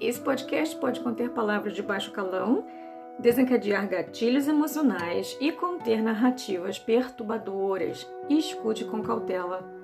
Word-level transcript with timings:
Esse 0.00 0.18
podcast 0.18 0.74
pode 0.76 0.98
conter 1.00 1.28
palavras 1.28 1.74
de 1.74 1.82
baixo 1.82 2.10
calão, 2.10 2.64
desencadear 3.18 3.86
gatilhos 3.86 4.48
emocionais 4.48 5.36
e 5.38 5.52
conter 5.52 6.02
narrativas 6.02 6.78
perturbadoras. 6.78 8.10
Escute 8.26 8.86
com 8.86 9.02
cautela. 9.02 9.78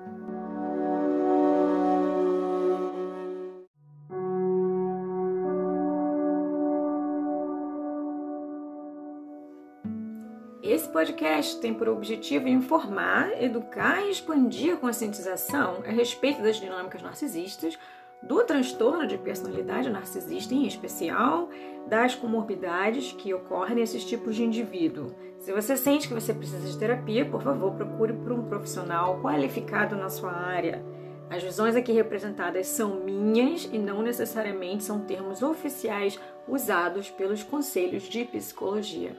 Esse 10.62 10.89
podcast 10.89 11.61
tem 11.61 11.75
por 11.75 11.91
objetivo 11.91 12.48
informar, 12.48 13.30
educar 13.43 14.03
e 14.03 14.11
expandir 14.11 14.73
a 14.73 14.77
conscientização 14.79 15.82
a 15.86 15.90
respeito 15.90 16.43
das 16.43 16.57
dinâmicas 16.57 17.03
narcisistas 17.03 17.79
do 18.26 18.43
transtorno 18.44 19.07
de 19.07 19.16
personalidade 19.16 19.90
narcisista 19.90 20.54
em 20.54 20.67
especial, 20.67 21.48
das 21.86 22.14
comorbidades 22.14 23.12
que 23.12 23.32
ocorrem 23.32 23.76
nesses 23.76 24.04
tipos 24.04 24.34
de 24.34 24.44
indivíduo. 24.44 25.14
Se 25.39 25.53
você 25.53 25.76
sente 25.76 26.08
que 26.08 26.14
você 26.14 26.34
precisa 26.34 26.67
de 26.67 26.76
terapia, 26.76 27.25
por 27.25 27.43
favor, 27.43 27.72
procure 27.72 28.12
por 28.12 28.32
um 28.32 28.43
profissional 28.43 29.20
qualificado 29.20 29.94
na 29.94 30.08
sua 30.08 30.32
área. 30.32 30.84
As 31.31 31.43
visões 31.43 31.76
aqui 31.76 31.93
representadas 31.93 32.67
são 32.67 33.00
minhas 33.00 33.69
e 33.72 33.78
não 33.78 34.03
necessariamente 34.03 34.84
são 34.84 35.00
termos 35.00 35.42
oficiais 35.42 36.19
usados 36.48 37.11
pelos 37.11 37.42
conselhos 37.42 38.05
de 38.05 38.25
psicologia. 38.25 39.17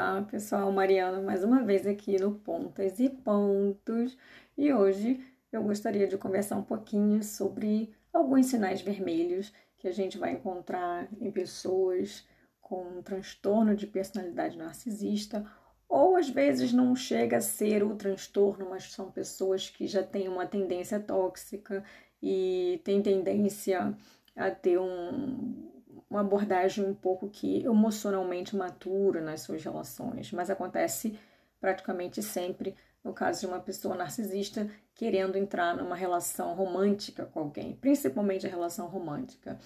Olá 0.00 0.22
pessoal, 0.22 0.70
Mariana 0.70 1.20
mais 1.20 1.42
uma 1.42 1.64
vez 1.64 1.84
aqui 1.84 2.20
no 2.20 2.36
Pontas 2.36 3.00
e 3.00 3.10
Pontos. 3.10 4.16
E 4.56 4.72
hoje 4.72 5.20
eu 5.50 5.60
gostaria 5.64 6.06
de 6.06 6.16
conversar 6.16 6.54
um 6.54 6.62
pouquinho 6.62 7.20
sobre 7.20 7.92
alguns 8.12 8.46
sinais 8.46 8.80
vermelhos 8.80 9.52
que 9.76 9.88
a 9.88 9.92
gente 9.92 10.16
vai 10.16 10.34
encontrar 10.34 11.08
em 11.20 11.32
pessoas 11.32 12.24
com 12.60 12.80
um 12.80 13.02
transtorno 13.02 13.74
de 13.74 13.88
personalidade 13.88 14.56
narcisista 14.56 15.44
ou 15.88 16.14
às 16.14 16.30
vezes 16.30 16.72
não 16.72 16.94
chega 16.94 17.38
a 17.38 17.40
ser 17.40 17.82
o 17.82 17.96
transtorno, 17.96 18.70
mas 18.70 18.92
são 18.92 19.10
pessoas 19.10 19.68
que 19.68 19.88
já 19.88 20.04
têm 20.04 20.28
uma 20.28 20.46
tendência 20.46 21.00
tóxica 21.00 21.82
e 22.22 22.80
têm 22.84 23.02
tendência 23.02 23.92
a 24.36 24.48
ter 24.48 24.78
um 24.78 25.77
uma 26.10 26.20
abordagem 26.20 26.84
um 26.84 26.94
pouco 26.94 27.28
que 27.28 27.64
emocionalmente 27.64 28.56
matura 28.56 29.20
nas 29.20 29.42
suas 29.42 29.62
relações, 29.62 30.32
mas 30.32 30.50
acontece 30.50 31.18
praticamente 31.60 32.22
sempre 32.22 32.74
no 33.04 33.12
caso 33.12 33.40
de 33.40 33.46
uma 33.46 33.60
pessoa 33.60 33.94
narcisista 33.94 34.68
querendo 34.94 35.36
entrar 35.36 35.76
numa 35.76 35.94
relação 35.94 36.54
romântica 36.54 37.24
com 37.24 37.40
alguém, 37.40 37.76
principalmente 37.76 38.46
a 38.46 38.50
relação 38.50 38.88
romântica, 38.88 39.58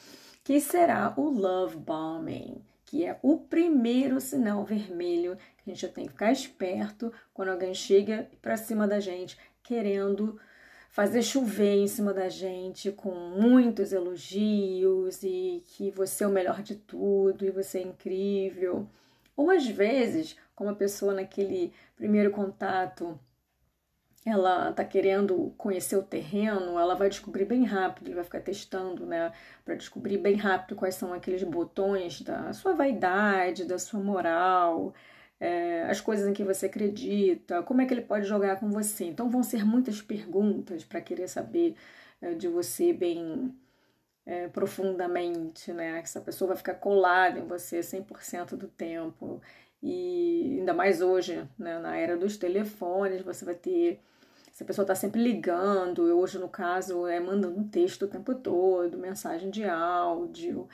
que 0.44 0.60
será 0.60 1.14
o 1.16 1.30
love 1.30 1.76
bombing, 1.76 2.62
que 2.84 3.04
é 3.04 3.18
o 3.22 3.38
primeiro 3.38 4.20
sinal 4.20 4.64
vermelho 4.64 5.36
que 5.56 5.70
a 5.70 5.74
gente 5.74 5.88
tem 5.88 6.04
que 6.04 6.12
ficar 6.12 6.32
esperto 6.32 7.12
quando 7.32 7.48
alguém 7.48 7.72
chega 7.72 8.28
para 8.42 8.56
cima 8.56 8.86
da 8.86 9.00
gente 9.00 9.38
querendo 9.62 10.38
fazer 10.92 11.22
chover 11.22 11.78
em 11.78 11.88
cima 11.88 12.12
da 12.12 12.28
gente 12.28 12.92
com 12.92 13.12
muitos 13.12 13.92
elogios 13.94 15.22
e 15.22 15.64
que 15.68 15.90
você 15.90 16.22
é 16.22 16.26
o 16.26 16.30
melhor 16.30 16.62
de 16.62 16.76
tudo 16.76 17.46
e 17.46 17.50
você 17.50 17.78
é 17.78 17.82
incrível. 17.82 18.86
Ou 19.34 19.50
às 19.50 19.66
vezes, 19.66 20.36
como 20.54 20.68
a 20.68 20.74
pessoa 20.74 21.14
naquele 21.14 21.72
primeiro 21.96 22.30
contato, 22.30 23.18
ela 24.24 24.70
tá 24.72 24.84
querendo 24.84 25.54
conhecer 25.56 25.96
o 25.96 26.02
terreno, 26.02 26.78
ela 26.78 26.94
vai 26.94 27.08
descobrir 27.08 27.46
bem 27.46 27.64
rápido, 27.64 28.08
ele 28.08 28.14
vai 28.14 28.24
ficar 28.24 28.40
testando, 28.40 29.06
né, 29.06 29.32
para 29.64 29.74
descobrir 29.74 30.18
bem 30.18 30.36
rápido 30.36 30.76
quais 30.76 30.94
são 30.94 31.14
aqueles 31.14 31.42
botões 31.42 32.20
da 32.20 32.52
sua 32.52 32.74
vaidade, 32.74 33.64
da 33.64 33.78
sua 33.78 33.98
moral, 33.98 34.92
é, 35.42 35.82
as 35.90 36.00
coisas 36.00 36.28
em 36.28 36.32
que 36.32 36.44
você 36.44 36.66
acredita, 36.66 37.64
como 37.64 37.80
é 37.80 37.84
que 37.84 37.92
ele 37.92 38.02
pode 38.02 38.24
jogar 38.26 38.60
com 38.60 38.70
você. 38.70 39.06
Então 39.06 39.28
vão 39.28 39.42
ser 39.42 39.66
muitas 39.66 40.00
perguntas 40.00 40.84
para 40.84 41.00
querer 41.00 41.26
saber 41.26 41.74
é, 42.20 42.32
de 42.34 42.46
você 42.46 42.92
bem 42.92 43.52
é, 44.24 44.46
profundamente, 44.46 45.72
né? 45.72 45.98
Essa 45.98 46.20
pessoa 46.20 46.48
vai 46.50 46.56
ficar 46.56 46.74
colada 46.74 47.40
em 47.40 47.44
você 47.44 47.80
100% 47.80 48.54
do 48.54 48.68
tempo. 48.68 49.42
E 49.82 50.58
ainda 50.60 50.72
mais 50.72 51.02
hoje, 51.02 51.44
né, 51.58 51.76
na 51.80 51.96
era 51.96 52.16
dos 52.16 52.36
telefones, 52.36 53.22
você 53.22 53.44
vai 53.44 53.56
ter. 53.56 54.00
Essa 54.54 54.64
pessoa 54.64 54.84
está 54.84 54.94
sempre 54.94 55.20
ligando, 55.20 56.02
hoje 56.16 56.38
no 56.38 56.48
caso 56.48 57.06
é 57.08 57.18
mandando 57.18 57.64
texto 57.64 58.02
o 58.02 58.08
tempo 58.08 58.34
todo, 58.34 58.96
mensagem 58.98 59.50
de 59.50 59.64
áudio, 59.64 60.68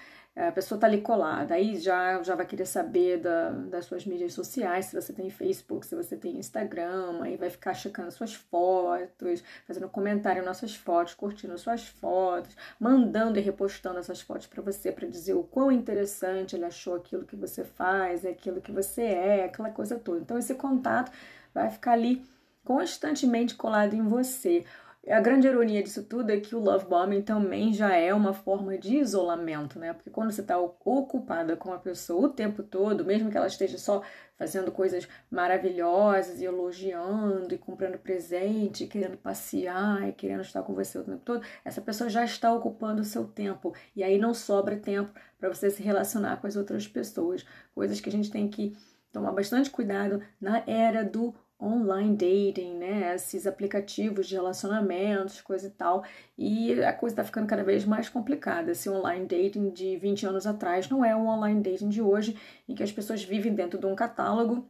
a 0.46 0.52
pessoa 0.52 0.76
está 0.76 0.86
ali 0.86 1.00
colada, 1.00 1.54
aí 1.54 1.76
já, 1.78 2.22
já 2.22 2.36
vai 2.36 2.46
querer 2.46 2.64
saber 2.64 3.18
da, 3.18 3.50
das 3.50 3.86
suas 3.86 4.06
mídias 4.06 4.32
sociais, 4.32 4.86
se 4.86 4.94
você 4.94 5.12
tem 5.12 5.28
Facebook, 5.30 5.84
se 5.84 5.96
você 5.96 6.16
tem 6.16 6.38
Instagram, 6.38 7.20
aí 7.22 7.36
vai 7.36 7.50
ficar 7.50 7.74
checando 7.74 8.12
suas 8.12 8.34
fotos, 8.34 9.42
fazendo 9.66 9.88
comentário 9.88 10.44
nas 10.44 10.58
suas 10.58 10.76
fotos, 10.76 11.14
curtindo 11.14 11.58
suas 11.58 11.86
fotos, 11.86 12.56
mandando 12.78 13.38
e 13.38 13.42
repostando 13.42 13.98
essas 13.98 14.20
fotos 14.20 14.46
para 14.46 14.62
você 14.62 14.92
para 14.92 15.08
dizer 15.08 15.34
o 15.34 15.42
quão 15.42 15.72
interessante 15.72 16.54
ele 16.54 16.64
achou 16.64 16.94
aquilo 16.94 17.24
que 17.24 17.34
você 17.34 17.64
faz, 17.64 18.24
aquilo 18.24 18.60
que 18.60 18.70
você 18.70 19.02
é, 19.02 19.44
aquela 19.44 19.70
coisa 19.70 19.98
toda. 19.98 20.20
Então 20.20 20.38
esse 20.38 20.54
contato 20.54 21.10
vai 21.52 21.68
ficar 21.68 21.92
ali 21.92 22.24
constantemente 22.64 23.54
colado 23.54 23.94
em 23.94 24.02
você. 24.02 24.64
A 25.10 25.20
grande 25.20 25.46
ironia 25.46 25.82
disso 25.82 26.02
tudo 26.02 26.30
é 26.30 26.38
que 26.38 26.54
o 26.54 26.60
love 26.60 26.84
bombing 26.84 27.22
também 27.22 27.72
já 27.72 27.96
é 27.96 28.12
uma 28.12 28.34
forma 28.34 28.76
de 28.76 28.96
isolamento, 28.96 29.78
né? 29.78 29.94
Porque 29.94 30.10
quando 30.10 30.30
você 30.30 30.42
está 30.42 30.58
ocupada 30.58 31.56
com 31.56 31.72
a 31.72 31.78
pessoa 31.78 32.26
o 32.26 32.28
tempo 32.28 32.62
todo, 32.62 33.06
mesmo 33.06 33.30
que 33.30 33.36
ela 33.36 33.46
esteja 33.46 33.78
só 33.78 34.02
fazendo 34.36 34.70
coisas 34.70 35.08
maravilhosas 35.30 36.40
e 36.40 36.44
elogiando 36.44 37.54
e 37.54 37.58
comprando 37.58 37.98
presente, 37.98 38.86
querendo 38.86 39.16
passear 39.16 40.08
e 40.08 40.12
querendo 40.12 40.42
estar 40.42 40.62
com 40.62 40.74
você 40.74 40.98
o 40.98 41.04
tempo 41.04 41.22
todo, 41.24 41.44
essa 41.64 41.80
pessoa 41.80 42.10
já 42.10 42.24
está 42.24 42.52
ocupando 42.52 43.00
o 43.00 43.04
seu 43.04 43.24
tempo 43.24 43.74
e 43.96 44.04
aí 44.04 44.18
não 44.18 44.34
sobra 44.34 44.76
tempo 44.76 45.10
para 45.38 45.48
você 45.48 45.70
se 45.70 45.82
relacionar 45.82 46.36
com 46.40 46.46
as 46.46 46.54
outras 46.54 46.86
pessoas, 46.86 47.46
coisas 47.74 48.00
que 48.00 48.08
a 48.08 48.12
gente 48.12 48.30
tem 48.30 48.48
que 48.48 48.76
tomar 49.10 49.32
bastante 49.32 49.70
cuidado 49.70 50.22
na 50.40 50.62
era 50.66 51.02
do 51.02 51.34
online 51.60 52.14
dating, 52.16 52.74
né? 52.74 53.14
Esses 53.14 53.46
aplicativos 53.46 54.28
de 54.28 54.34
relacionamentos, 54.34 55.40
coisa 55.40 55.66
e 55.66 55.70
tal. 55.70 56.04
E 56.36 56.82
a 56.82 56.92
coisa 56.92 57.16
tá 57.16 57.24
ficando 57.24 57.46
cada 57.46 57.64
vez 57.64 57.84
mais 57.84 58.08
complicada. 58.08 58.72
Esse 58.72 58.88
online 58.88 59.26
dating 59.26 59.70
de 59.70 59.96
20 59.96 60.26
anos 60.26 60.46
atrás 60.46 60.88
não 60.88 61.04
é 61.04 61.14
o 61.16 61.26
online 61.26 61.60
dating 61.62 61.88
de 61.88 62.00
hoje, 62.00 62.38
em 62.68 62.74
que 62.74 62.82
as 62.82 62.92
pessoas 62.92 63.24
vivem 63.24 63.54
dentro 63.54 63.78
de 63.78 63.86
um 63.86 63.94
catálogo 63.96 64.68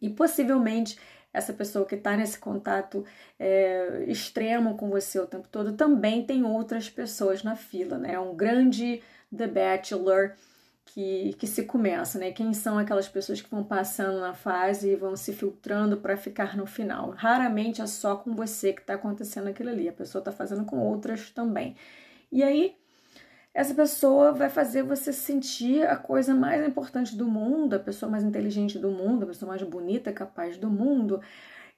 e 0.00 0.10
possivelmente 0.10 0.98
essa 1.32 1.52
pessoa 1.52 1.84
que 1.84 1.96
está 1.96 2.16
nesse 2.16 2.38
contato 2.38 3.04
é, 3.38 4.04
extremo 4.06 4.76
com 4.76 4.88
você 4.88 5.18
o 5.18 5.26
tempo 5.26 5.48
todo 5.48 5.72
também 5.72 6.24
tem 6.24 6.44
outras 6.44 6.88
pessoas 6.88 7.42
na 7.42 7.56
fila, 7.56 7.98
né? 7.98 8.14
É 8.14 8.20
um 8.20 8.36
grande 8.36 9.02
The 9.36 9.48
Bachelor 9.48 10.34
que, 10.86 11.34
que 11.38 11.46
se 11.46 11.64
começa, 11.64 12.18
né? 12.18 12.30
Quem 12.32 12.52
são 12.52 12.78
aquelas 12.78 13.08
pessoas 13.08 13.40
que 13.40 13.50
vão 13.50 13.64
passando 13.64 14.20
na 14.20 14.34
fase 14.34 14.90
e 14.90 14.96
vão 14.96 15.16
se 15.16 15.32
filtrando 15.32 15.96
para 15.96 16.16
ficar 16.16 16.56
no 16.56 16.66
final. 16.66 17.10
Raramente 17.10 17.82
é 17.82 17.86
só 17.86 18.16
com 18.16 18.34
você 18.34 18.72
que 18.72 18.80
está 18.80 18.94
acontecendo 18.94 19.48
aquilo 19.48 19.70
ali, 19.70 19.88
a 19.88 19.92
pessoa 19.92 20.20
está 20.20 20.32
fazendo 20.32 20.64
com 20.64 20.78
outras 20.78 21.30
também. 21.30 21.76
E 22.30 22.42
aí, 22.42 22.76
essa 23.54 23.72
pessoa 23.72 24.32
vai 24.32 24.50
fazer 24.50 24.82
você 24.82 25.12
sentir 25.12 25.86
a 25.86 25.96
coisa 25.96 26.34
mais 26.34 26.66
importante 26.66 27.16
do 27.16 27.26
mundo, 27.26 27.74
a 27.74 27.78
pessoa 27.78 28.10
mais 28.10 28.24
inteligente 28.24 28.78
do 28.78 28.90
mundo, 28.90 29.22
a 29.22 29.26
pessoa 29.26 29.48
mais 29.48 29.62
bonita, 29.62 30.12
capaz 30.12 30.56
do 30.56 30.68
mundo. 30.68 31.20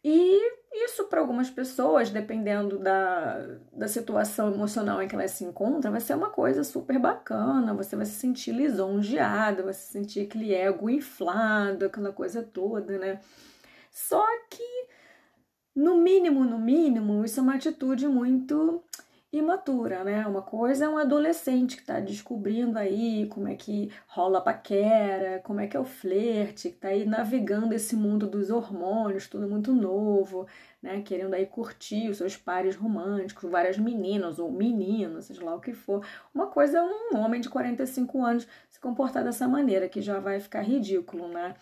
E 0.09 0.41
isso 0.73 1.07
para 1.07 1.19
algumas 1.19 1.51
pessoas, 1.51 2.11
dependendo 2.11 2.79
da, 2.79 3.45
da 3.73 3.89
situação 3.89 4.55
emocional 4.55 5.03
em 5.03 5.09
que 5.09 5.17
ela 5.17 5.27
se 5.27 5.43
encontra, 5.43 5.91
vai 5.91 6.01
ser 6.01 6.15
uma 6.15 6.31
coisa 6.31 6.63
super 6.63 6.97
bacana. 6.97 7.75
Você 7.75 7.97
vai 7.97 8.07
se 8.07 8.13
sentir 8.13 8.53
lisonjeado, 8.53 9.65
vai 9.65 9.73
se 9.73 9.91
sentir 9.91 10.21
aquele 10.21 10.55
ego 10.55 10.89
inflado, 10.89 11.87
aquela 11.87 12.13
coisa 12.13 12.41
toda, 12.41 12.97
né? 12.99 13.19
Só 13.91 14.25
que, 14.49 14.87
no 15.75 16.01
mínimo, 16.01 16.45
no 16.45 16.61
mínimo, 16.61 17.25
isso 17.25 17.41
é 17.41 17.43
uma 17.43 17.57
atitude 17.57 18.07
muito 18.07 18.81
imatura, 19.33 20.05
né? 20.05 20.27
Uma 20.27 20.43
coisa 20.43 20.85
é 20.87 20.89
um 20.89 20.99
adolescente 20.99 21.77
que 21.77 21.83
está 21.83 22.01
descobrindo 22.01 22.79
aí 22.79 23.27
como 23.29 23.49
é 23.49 23.55
que 23.55 23.91
rola 24.07 24.39
a 24.39 24.41
paquera, 24.41 25.41
como 25.45 25.61
é 25.61 25.67
que 25.67 25.77
é 25.77 25.81
o 25.81 25.85
flerte, 25.85 26.71
que 26.71 26.77
está 26.77 26.89
aí 26.89 27.05
navegando 27.05 27.75
esse 27.75 27.97
mundo 27.97 28.27
dos 28.27 28.51
hormônios, 28.51 29.27
tudo 29.29 29.49
muito 29.49 29.73
novo, 29.73 30.47
né? 30.83 31.03
Querendo 31.03 31.35
aí 31.35 31.47
curtir 31.47 32.09
os 32.09 32.19
seus 32.19 32.37
pares 32.37 32.77
românticos, 32.77 33.51
várias 33.51 33.79
meninas 33.79 34.39
ou 34.39 34.51
meninos, 34.51 35.27
seja 35.27 35.45
lá 35.45 35.55
o 35.55 35.61
que 35.61 35.73
for. 35.73 36.07
Uma 36.35 36.47
coisa 36.47 36.79
é 36.79 36.83
um 36.83 37.17
homem 37.19 37.41
de 37.41 37.49
45 37.49 38.25
anos 38.25 38.47
se 38.71 38.81
comportar 38.81 39.25
dessa 39.25 39.49
maneira, 39.49 39.89
que 39.89 40.01
já 40.01 40.21
vai 40.21 40.41
ficar 40.41 40.63
ridículo, 40.63 41.29
né? 41.29 41.55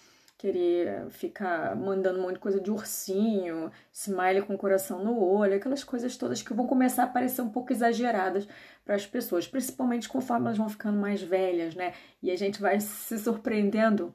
Querer 0.45 1.09
ficar 1.09 1.75
mandando 1.75 2.19
um 2.19 2.23
monte 2.23 2.35
de 2.35 2.41
coisa 2.41 2.61
de 2.61 2.71
ursinho, 2.71 3.73
smile 3.91 4.43
com 4.43 4.59
coração 4.59 5.03
no 5.03 5.19
olho, 5.19 5.57
aquelas 5.57 5.83
coisas 5.83 6.19
todas 6.19 6.43
que 6.43 6.53
vão 6.53 6.67
começar 6.67 7.05
a 7.05 7.07
parecer 7.07 7.41
um 7.41 7.49
pouco 7.49 7.73
exageradas 7.73 8.47
para 8.85 8.95
as 8.95 9.07
pessoas, 9.07 9.49
principalmente 9.49 10.07
conforme 10.07 10.45
elas 10.45 10.59
vão 10.59 10.69
ficando 10.69 10.99
mais 10.99 11.23
velhas, 11.23 11.75
né? 11.75 11.95
E 12.23 12.31
a 12.31 12.37
gente 12.37 12.61
vai 12.61 12.79
se 12.79 13.19
surpreendendo 13.19 14.15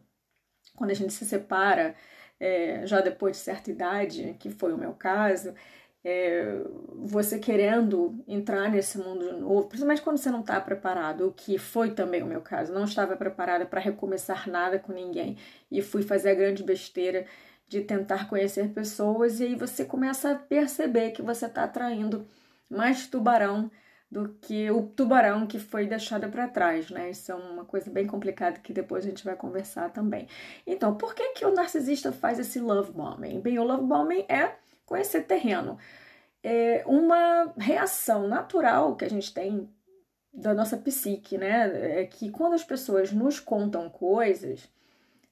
quando 0.75 0.91
a 0.91 0.93
gente 0.93 1.13
se 1.13 1.25
separa, 1.25 1.95
é, 2.39 2.85
já 2.85 3.01
depois 3.01 3.37
de 3.37 3.41
certa 3.41 3.71
idade, 3.71 4.35
que 4.39 4.51
foi 4.51 4.71
o 4.71 4.77
meu 4.77 4.93
caso, 4.93 5.55
é, 6.03 6.61
você 6.95 7.37
querendo 7.39 8.23
entrar 8.27 8.69
nesse 8.69 8.97
mundo 8.97 9.37
novo, 9.37 9.67
principalmente 9.67 10.01
quando 10.01 10.17
você 10.17 10.31
não 10.31 10.41
está 10.41 10.59
preparado, 10.61 11.27
o 11.27 11.33
que 11.33 11.57
foi 11.57 11.91
também 11.91 12.23
o 12.23 12.25
meu 12.25 12.41
caso, 12.41 12.73
não 12.73 12.85
estava 12.85 13.17
preparada 13.17 13.65
para 13.65 13.81
recomeçar 13.81 14.49
nada 14.49 14.79
com 14.79 14.93
ninguém 14.93 15.37
e 15.69 15.81
fui 15.81 16.01
fazer 16.01 16.31
a 16.31 16.35
grande 16.35 16.63
besteira 16.63 17.25
de 17.67 17.81
tentar 17.81 18.29
conhecer 18.29 18.69
pessoas 18.69 19.39
e 19.39 19.43
aí 19.43 19.55
você 19.55 19.85
começa 19.85 20.31
a 20.31 20.35
perceber 20.35 21.11
que 21.11 21.21
você 21.21 21.45
está 21.45 21.65
atraindo 21.65 22.25
mais 22.69 23.07
tubarão 23.07 23.69
do 24.11 24.29
que 24.41 24.71
o 24.71 24.83
tubarão 24.83 25.45
que 25.45 25.59
foi 25.59 25.85
deixado 25.85 26.27
para 26.29 26.47
trás, 26.47 26.89
né? 26.89 27.11
Isso 27.11 27.31
é 27.31 27.35
uma 27.35 27.63
coisa 27.63 27.91
bem 27.91 28.07
complicada 28.07 28.59
que 28.59 28.73
depois 28.73 29.05
a 29.05 29.09
gente 29.09 29.23
vai 29.23 29.35
conversar 29.35 29.91
também. 29.91 30.27
Então, 30.65 30.95
por 30.95 31.13
que 31.13 31.33
que 31.33 31.45
o 31.45 31.53
narcisista 31.53 32.11
faz 32.11 32.39
esse 32.39 32.59
love 32.59 32.91
bombing? 32.91 33.39
Bem, 33.39 33.59
o 33.59 33.63
love 33.63 33.83
bombing 33.83 34.25
é 34.27 34.55
conhecer 34.89 35.21
terreno. 35.21 35.77
É 36.43 36.83
uma 36.87 37.53
reação 37.57 38.27
natural 38.27 38.95
que 38.95 39.05
a 39.05 39.09
gente 39.09 39.33
tem 39.33 39.69
da 40.33 40.53
nossa 40.53 40.77
psique, 40.77 41.37
né? 41.37 42.01
É 42.01 42.05
que 42.05 42.29
quando 42.31 42.53
as 42.53 42.63
pessoas 42.63 43.11
nos 43.11 43.39
contam 43.39 43.89
coisas, 43.89 44.69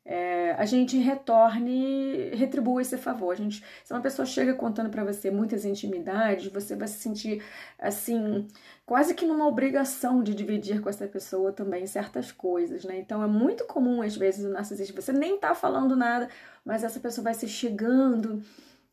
é, 0.09 0.53
a 0.53 0.65
gente 0.65 0.97
retorne, 0.97 2.29
retribua 2.33 2.81
esse 2.81 2.97
favor. 2.97 3.33
A 3.33 3.35
gente, 3.35 3.63
se 3.83 3.93
uma 3.93 4.01
pessoa 4.01 4.25
chega 4.25 4.53
contando 4.53 4.89
para 4.89 5.03
você 5.03 5.29
muitas 5.29 5.65
intimidades, 5.65 6.47
você 6.51 6.75
vai 6.75 6.87
se 6.87 6.99
sentir 6.99 7.43
assim, 7.77 8.47
quase 8.85 9.13
que 9.13 9.25
numa 9.25 9.45
obrigação 9.47 10.23
de 10.23 10.33
dividir 10.33 10.81
com 10.81 10.89
essa 10.89 11.07
pessoa 11.07 11.51
também 11.51 11.85
certas 11.85 12.31
coisas, 12.31 12.85
né? 12.85 12.97
Então 12.99 13.21
é 13.21 13.27
muito 13.27 13.65
comum 13.65 14.01
às 14.01 14.15
vezes 14.15 14.45
o 14.45 14.49
narcisista, 14.49 15.01
você 15.01 15.11
nem 15.11 15.37
tá 15.37 15.53
falando 15.53 15.95
nada, 15.95 16.29
mas 16.63 16.83
essa 16.85 16.99
pessoa 17.01 17.25
vai 17.25 17.33
se 17.33 17.47
chegando 17.47 18.41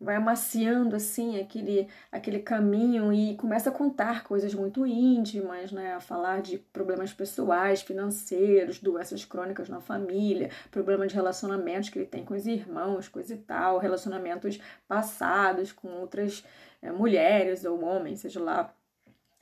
vai 0.01 0.17
amaciando 0.17 0.97
assim 0.97 1.41
aquele, 1.41 1.89
aquele 2.11 2.41
caminho 2.41 3.13
e 3.13 3.37
começa 3.37 3.71
a 3.71 3.73
contar 3.73 4.25
coisas 4.25 4.55
muito 4.55 4.87
íntimas, 4.87 5.73
né? 5.73 5.95
A 5.95 6.01
falar 6.01 6.43
de 6.43 6.59
problemas 6.59 7.13
pessoais, 7.13 7.83
financeiros, 7.83 8.79
doenças 8.79 9.25
crônicas 9.25 9.69
na 9.69 9.81
família, 9.81 10.51
problemas 10.71 11.09
de 11.09 11.15
relacionamentos 11.15 11.89
que 11.89 11.99
ele 11.99 12.07
tem 12.07 12.25
com 12.25 12.35
os 12.35 12.47
irmãos, 12.47 13.09
coisa 13.09 13.35
e 13.35 13.39
tal, 13.39 13.79
relacionamentos 13.79 14.61
passados 14.87 15.73
com 15.73 15.89
outras 15.89 16.45
é, 16.83 16.93
mulheres 16.93 17.65
ou 17.65 17.83
homens, 17.83 18.21
seja 18.21 18.41
lá 18.41 18.75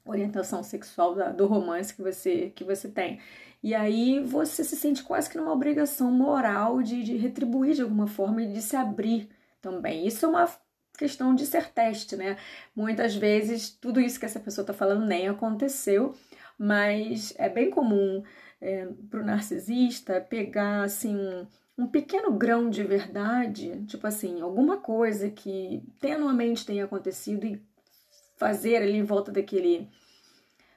orientação 0.05 0.63
sexual 0.63 1.15
da, 1.15 1.31
do 1.31 1.47
romance 1.47 1.95
que 1.95 2.03
você 2.03 2.53
que 2.55 2.65
você 2.65 2.89
tem. 2.89 3.21
E 3.63 3.75
aí 3.75 4.21
você 4.21 4.65
se 4.65 4.77
sente 4.77 5.03
quase 5.05 5.31
que 5.31 5.37
numa 5.37 5.53
obrigação 5.53 6.11
moral 6.11 6.83
de, 6.83 7.03
de 7.05 7.17
retribuir 7.17 7.75
de 7.75 7.83
alguma 7.83 8.09
forma 8.09 8.43
e 8.43 8.53
de 8.53 8.61
se 8.61 8.75
abrir 8.77 9.29
também. 9.63 10.07
Isso 10.07 10.27
é 10.27 10.29
uma 10.29 10.49
questão 10.99 11.35
de 11.35 11.47
ser 11.47 11.71
teste, 11.71 12.17
né? 12.17 12.37
Muitas 12.77 13.15
vezes 13.15 13.71
tudo 13.71 14.01
isso 14.01 14.21
que 14.21 14.27
essa 14.27 14.41
pessoa 14.41 14.63
está 14.63 14.75
falando 14.75 15.07
nem 15.07 15.29
aconteceu, 15.29 16.15
mas 16.59 17.33
é 17.39 17.49
bem 17.49 17.71
comum 17.71 18.23
é, 18.61 18.87
para 19.11 19.21
o 19.21 19.25
narcisista 19.25 20.21
pegar 20.21 20.83
assim 20.83 21.17
um, 21.79 21.87
pequeno 21.87 22.33
grão 22.33 22.69
de 22.69 22.85
verdade, 22.85 23.85
tipo 23.87 24.07
assim, 24.07 24.41
alguma 24.41 24.77
coisa 24.77 25.31
que 25.31 25.83
tenuamente 26.01 26.67
tenha 26.67 26.85
acontecido 26.85 27.47
e 27.47 27.61
fazer 28.37 28.77
ali 28.77 28.93
em 28.93 29.05
volta 29.05 29.33
daquele 29.33 29.89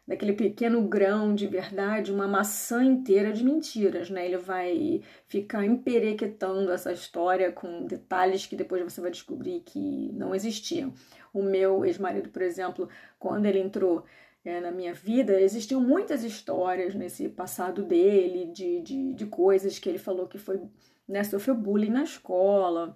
daquele 0.08 0.34
pequeno 0.34 0.82
grão 0.88 1.34
de 1.34 1.48
verdade, 1.48 2.12
uma 2.12 2.28
maçã 2.28 2.84
inteira 2.84 3.34
de 3.34 3.44
mentiras, 3.44 4.10
né? 4.10 4.26
Ele 4.26 4.38
vai 4.38 5.02
ficar 5.28 5.66
emperequetando 5.66 6.72
essa 6.72 6.92
história 6.92 7.52
com 7.52 7.86
detalhes 7.86 8.46
que 8.46 8.56
depois 8.56 8.84
você 8.84 9.02
vai 9.02 9.12
descobrir 9.12 9.62
que 9.62 10.12
não 10.14 10.36
existiam. 10.36 10.94
O 11.34 11.42
meu 11.42 11.84
ex-marido, 11.86 12.30
por 12.30 12.42
exemplo, 12.42 12.88
quando 13.18 13.46
ele 13.46 13.60
entrou 13.60 14.06
é, 14.44 14.62
na 14.62 14.72
minha 14.72 14.94
vida, 14.94 15.42
existiam 15.42 15.82
muitas 15.82 16.24
histórias 16.24 16.94
nesse 16.94 17.28
passado 17.28 17.84
dele, 17.84 18.52
de, 18.52 18.82
de, 18.82 19.14
de 19.14 19.26
coisas 19.26 19.80
que 19.80 19.90
ele 19.90 19.98
falou 19.98 20.28
que 20.28 20.38
foi, 20.38 20.62
né, 21.08 21.24
sofreu 21.24 21.56
bullying 21.56 21.90
na 21.90 22.04
escola, 22.04 22.96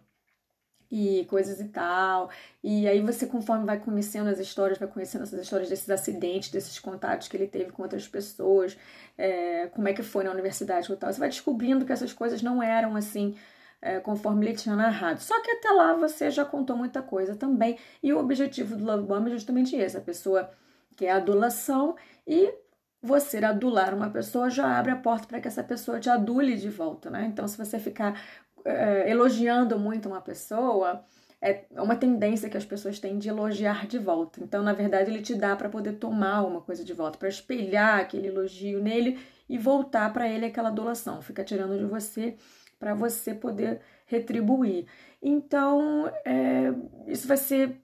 e 0.92 1.26
coisas 1.30 1.60
e 1.60 1.66
tal. 1.66 2.30
E 2.64 2.88
aí 2.88 3.02
você, 3.02 3.28
conforme 3.28 3.66
vai 3.66 3.80
conhecendo 3.80 4.30
as 4.30 4.40
histórias, 4.40 4.78
vai 4.78 4.88
conhecendo 4.88 5.24
essas 5.24 5.42
histórias 5.42 5.70
desses 5.70 5.90
acidentes, 5.90 6.50
desses 6.50 6.80
contatos 6.80 7.28
que 7.28 7.38
ele 7.38 7.48
teve 7.48 7.72
com 7.72 7.84
outras 7.84 8.08
pessoas, 8.08 8.78
é, 9.18 9.68
como 9.68 9.88
é 9.88 9.94
que 9.94 10.04
foi 10.04 10.24
na 10.24 10.32
universidade 10.32 10.92
e 10.92 10.96
tal, 10.96 11.12
você 11.12 11.20
vai 11.20 11.30
descobrindo 11.30 11.86
que 11.86 11.92
essas 11.92 12.14
coisas 12.14 12.42
não 12.42 12.62
eram 12.62 12.96
assim. 12.96 13.36
É, 13.82 13.98
conforme 14.02 14.46
ele 14.46 14.58
tinha 14.58 14.76
narrado. 14.76 15.22
Só 15.22 15.42
que 15.42 15.52
até 15.52 15.70
lá 15.72 15.94
você 15.94 16.30
já 16.30 16.44
contou 16.44 16.76
muita 16.76 17.02
coisa 17.02 17.34
também. 17.34 17.78
E 18.04 18.12
o 18.12 18.20
objetivo 18.20 18.76
do 18.76 18.84
Love 18.84 19.08
Bomb 19.08 19.28
é 19.28 19.32
justamente 19.32 19.74
esse: 19.74 19.96
a 19.96 20.02
pessoa 20.02 20.50
quer 20.98 21.12
adulação 21.12 21.96
e 22.28 22.54
você 23.02 23.38
adular 23.38 23.94
uma 23.94 24.10
pessoa 24.10 24.50
já 24.50 24.78
abre 24.78 24.92
a 24.92 24.96
porta 24.96 25.28
para 25.28 25.40
que 25.40 25.48
essa 25.48 25.64
pessoa 25.64 26.00
te 26.00 26.10
adule 26.10 26.58
de 26.58 26.70
volta, 26.70 27.10
né? 27.10 27.26
Então, 27.26 27.48
se 27.48 27.58
você 27.58 27.80
ficar 27.80 28.22
é, 28.66 29.10
elogiando 29.10 29.78
muito 29.80 30.08
uma 30.08 30.22
pessoa, 30.22 31.04
é 31.42 31.64
uma 31.72 31.96
tendência 31.96 32.50
que 32.50 32.58
as 32.58 32.66
pessoas 32.66 33.00
têm 33.00 33.18
de 33.18 33.30
elogiar 33.30 33.88
de 33.88 33.98
volta. 33.98 34.42
Então, 34.44 34.62
na 34.62 34.74
verdade, 34.74 35.10
ele 35.10 35.22
te 35.22 35.36
dá 35.36 35.56
para 35.56 35.70
poder 35.70 35.94
tomar 35.94 36.42
uma 36.44 36.62
coisa 36.62 36.84
de 36.84 36.94
volta, 36.94 37.18
para 37.18 37.30
espelhar 37.30 38.00
aquele 38.00 38.28
elogio 38.28 38.82
nele 38.82 39.20
e 39.48 39.58
voltar 39.58 40.12
para 40.12 40.28
ele 40.28 40.46
aquela 40.46 40.70
adulação. 40.70 41.22
Fica 41.22 41.44
tirando 41.44 41.78
de 41.78 41.86
você 41.86 42.36
para 42.78 42.94
você 42.94 43.34
poder 43.34 43.82
retribuir. 44.06 44.86
Então, 45.22 46.12
é, 46.26 46.74
isso 47.08 47.28
vai 47.28 47.38
ser 47.38 47.78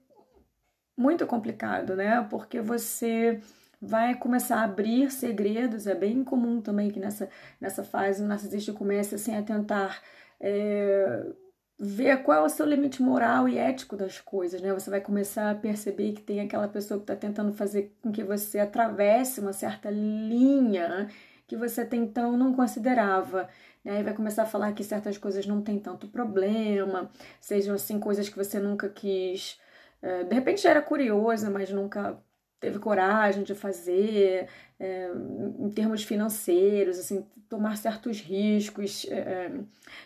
muito 0.96 1.26
complicado, 1.26 1.94
né? 1.94 2.26
Porque 2.30 2.60
você 2.60 3.40
vai 3.80 4.14
começar 4.14 4.56
a 4.56 4.64
abrir 4.64 5.10
segredos. 5.10 5.86
É 5.86 5.94
bem 5.94 6.24
comum 6.24 6.60
também 6.60 6.90
que 6.90 6.98
nessa, 6.98 7.28
nessa 7.60 7.84
fase 7.84 8.22
o 8.22 8.26
narcisista 8.26 8.72
comece 8.72 9.14
assim, 9.14 9.36
a 9.36 9.42
tentar 9.42 10.00
é, 10.40 11.26
ver 11.78 12.22
qual 12.22 12.42
é 12.42 12.46
o 12.46 12.48
seu 12.48 12.66
limite 12.66 13.02
moral 13.02 13.48
e 13.48 13.58
ético 13.58 13.96
das 13.96 14.20
coisas, 14.20 14.60
né? 14.60 14.72
Você 14.72 14.90
vai 14.90 15.00
começar 15.00 15.50
a 15.50 15.54
perceber 15.54 16.12
que 16.12 16.22
tem 16.22 16.40
aquela 16.40 16.68
pessoa 16.68 16.98
que 16.98 17.04
está 17.04 17.16
tentando 17.16 17.52
fazer 17.52 17.94
com 18.02 18.10
que 18.12 18.24
você 18.24 18.58
atravesse 18.58 19.40
uma 19.40 19.52
certa 19.52 19.90
linha 19.90 21.08
que 21.46 21.56
você 21.56 21.82
até 21.82 21.96
então 21.96 22.36
não 22.36 22.54
considerava. 22.54 23.48
Né? 23.84 24.00
E 24.00 24.02
vai 24.02 24.14
começar 24.14 24.42
a 24.42 24.46
falar 24.46 24.72
que 24.72 24.82
certas 24.84 25.16
coisas 25.18 25.46
não 25.46 25.62
tem 25.62 25.78
tanto 25.78 26.08
problema, 26.08 27.10
sejam 27.40 27.74
assim 27.74 28.00
coisas 28.00 28.28
que 28.28 28.36
você 28.36 28.58
nunca 28.58 28.88
quis. 28.88 29.60
É, 30.02 30.24
de 30.24 30.34
repente 30.34 30.62
já 30.62 30.70
era 30.70 30.82
curiosa, 30.82 31.50
mas 31.50 31.70
nunca 31.70 32.18
teve 32.60 32.78
coragem 32.78 33.42
de 33.42 33.54
fazer, 33.54 34.48
é, 34.78 35.10
em 35.58 35.70
termos 35.70 36.02
financeiros, 36.02 36.98
assim, 36.98 37.26
tomar 37.48 37.76
certos 37.76 38.20
riscos 38.20 39.06
é, 39.10 39.52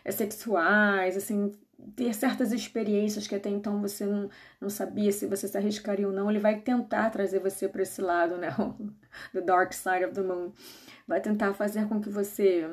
é, 0.04 0.10
sexuais, 0.10 1.16
assim, 1.16 1.52
ter 1.96 2.14
certas 2.14 2.52
experiências 2.52 3.26
que 3.26 3.34
até 3.34 3.48
então 3.48 3.80
você 3.80 4.04
não, 4.04 4.28
não 4.60 4.68
sabia 4.68 5.10
se 5.12 5.26
você 5.26 5.48
se 5.48 5.56
arriscaria 5.56 6.06
ou 6.06 6.12
não, 6.12 6.30
ele 6.30 6.38
vai 6.38 6.60
tentar 6.60 7.10
trazer 7.10 7.38
você 7.40 7.68
para 7.68 7.82
esse 7.82 8.02
lado, 8.02 8.36
né? 8.36 8.48
The 9.32 9.40
dark 9.40 9.72
side 9.72 10.04
of 10.04 10.14
the 10.14 10.22
moon. 10.22 10.52
Vai 11.06 11.20
tentar 11.20 11.54
fazer 11.54 11.88
com 11.88 12.00
que 12.00 12.10
você 12.10 12.70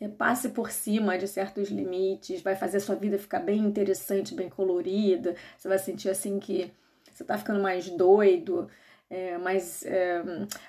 é, 0.00 0.08
passe 0.08 0.50
por 0.50 0.70
cima 0.70 1.16
de 1.16 1.26
certos 1.26 1.70
limites, 1.70 2.42
vai 2.42 2.56
fazer 2.56 2.80
sua 2.80 2.96
vida 2.96 3.18
ficar 3.18 3.40
bem 3.40 3.60
interessante, 3.60 4.34
bem 4.34 4.48
colorida. 4.48 5.34
Você 5.56 5.68
vai 5.68 5.78
sentir 5.78 6.10
assim 6.10 6.38
que 6.38 6.72
você 7.12 7.24
tá 7.24 7.36
ficando 7.38 7.60
mais 7.60 7.88
doido, 7.90 8.68
é, 9.12 9.36
mais 9.36 9.84
é, 9.84 10.22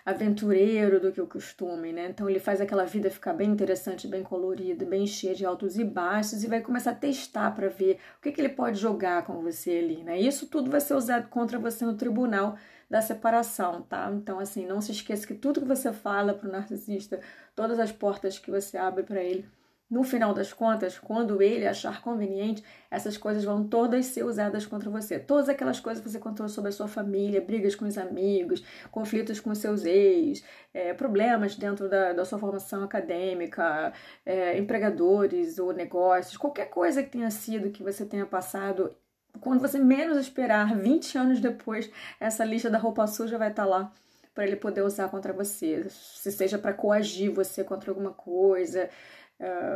aventureiro 0.05 0.99
do 0.99 1.13
que 1.13 1.21
o 1.21 1.27
costume, 1.27 1.93
né? 1.93 2.09
Então 2.09 2.29
ele 2.29 2.39
faz 2.39 2.59
aquela 2.59 2.83
vida 2.83 3.09
ficar 3.09 3.31
bem 3.31 3.49
interessante, 3.49 4.05
bem 4.05 4.21
colorida, 4.21 4.85
bem 4.85 5.07
cheia 5.07 5.33
de 5.33 5.45
altos 5.45 5.77
e 5.77 5.83
baixos 5.85 6.43
e 6.43 6.47
vai 6.47 6.59
começar 6.59 6.91
a 6.91 6.95
testar 6.95 7.51
para 7.51 7.69
ver 7.69 7.99
o 8.17 8.21
que, 8.21 8.33
que 8.33 8.41
ele 8.41 8.49
pode 8.49 8.77
jogar 8.77 9.25
com 9.25 9.41
você 9.41 9.77
ali, 9.77 10.03
né? 10.03 10.19
Isso 10.19 10.47
tudo 10.47 10.69
vai 10.69 10.81
ser 10.81 10.93
usado 10.93 11.29
contra 11.29 11.57
você 11.57 11.85
no 11.85 11.95
tribunal 11.95 12.57
da 12.89 13.01
separação, 13.01 13.81
tá? 13.83 14.11
Então, 14.13 14.39
assim, 14.39 14.65
não 14.65 14.81
se 14.81 14.91
esqueça 14.91 15.25
que 15.25 15.33
tudo 15.33 15.61
que 15.61 15.67
você 15.67 15.93
fala 15.93 16.33
para 16.33 16.49
o 16.49 16.51
narcisista, 16.51 17.21
todas 17.55 17.79
as 17.79 17.93
portas 17.93 18.37
que 18.37 18.51
você 18.51 18.77
abre 18.77 19.03
para 19.03 19.23
ele, 19.23 19.47
no 19.93 20.03
final 20.03 20.33
das 20.33 20.51
contas, 20.51 20.97
quando 20.97 21.39
ele 21.39 21.67
achar 21.67 22.01
conveniente, 22.01 22.63
essas 22.89 23.15
coisas 23.15 23.43
vão 23.43 23.63
todas 23.67 24.07
ser 24.07 24.23
usadas 24.23 24.65
contra 24.65 24.89
você. 24.89 25.19
Todas 25.19 25.47
aquelas 25.47 25.79
coisas 25.79 26.03
que 26.03 26.09
você 26.09 26.17
contou 26.17 26.49
sobre 26.49 26.69
a 26.69 26.71
sua 26.71 26.87
família, 26.87 27.39
brigas 27.39 27.75
com 27.75 27.85
os 27.85 27.95
amigos, 27.95 28.63
conflitos 28.89 29.39
com 29.39 29.53
seus 29.53 29.85
ex, 29.85 30.43
é, 30.73 30.95
problemas 30.95 31.55
dentro 31.55 31.87
da, 31.87 32.11
da, 32.11 32.25
sua 32.25 32.39
formação 32.39 32.83
acadêmica, 32.83 33.93
é, 34.25 34.57
empregadores 34.57 35.59
ou 35.59 35.71
negócios, 35.71 36.37
qualquer 36.37 36.71
coisa 36.71 37.03
que 37.03 37.11
tenha 37.11 37.29
sido 37.29 37.69
que 37.69 37.83
você 37.83 38.03
tenha 38.03 38.25
passado. 38.25 38.95
Quando 39.41 39.61
você 39.61 39.77
menos 39.77 40.17
esperar, 40.17 40.75
20 40.75 41.17
anos 41.19 41.39
depois, 41.39 41.91
essa 42.19 42.43
lista 42.43 42.67
da 42.67 42.79
roupa 42.79 43.05
suja 43.05 43.37
vai 43.37 43.51
estar 43.51 43.65
lá 43.65 43.91
para 44.33 44.45
ele 44.45 44.55
poder 44.55 44.81
usar 44.81 45.09
contra 45.09 45.31
você, 45.31 45.87
se 45.89 46.31
seja 46.31 46.57
para 46.57 46.73
coagir 46.73 47.31
você 47.31 47.63
contra 47.63 47.91
alguma 47.91 48.11
coisa, 48.11 48.89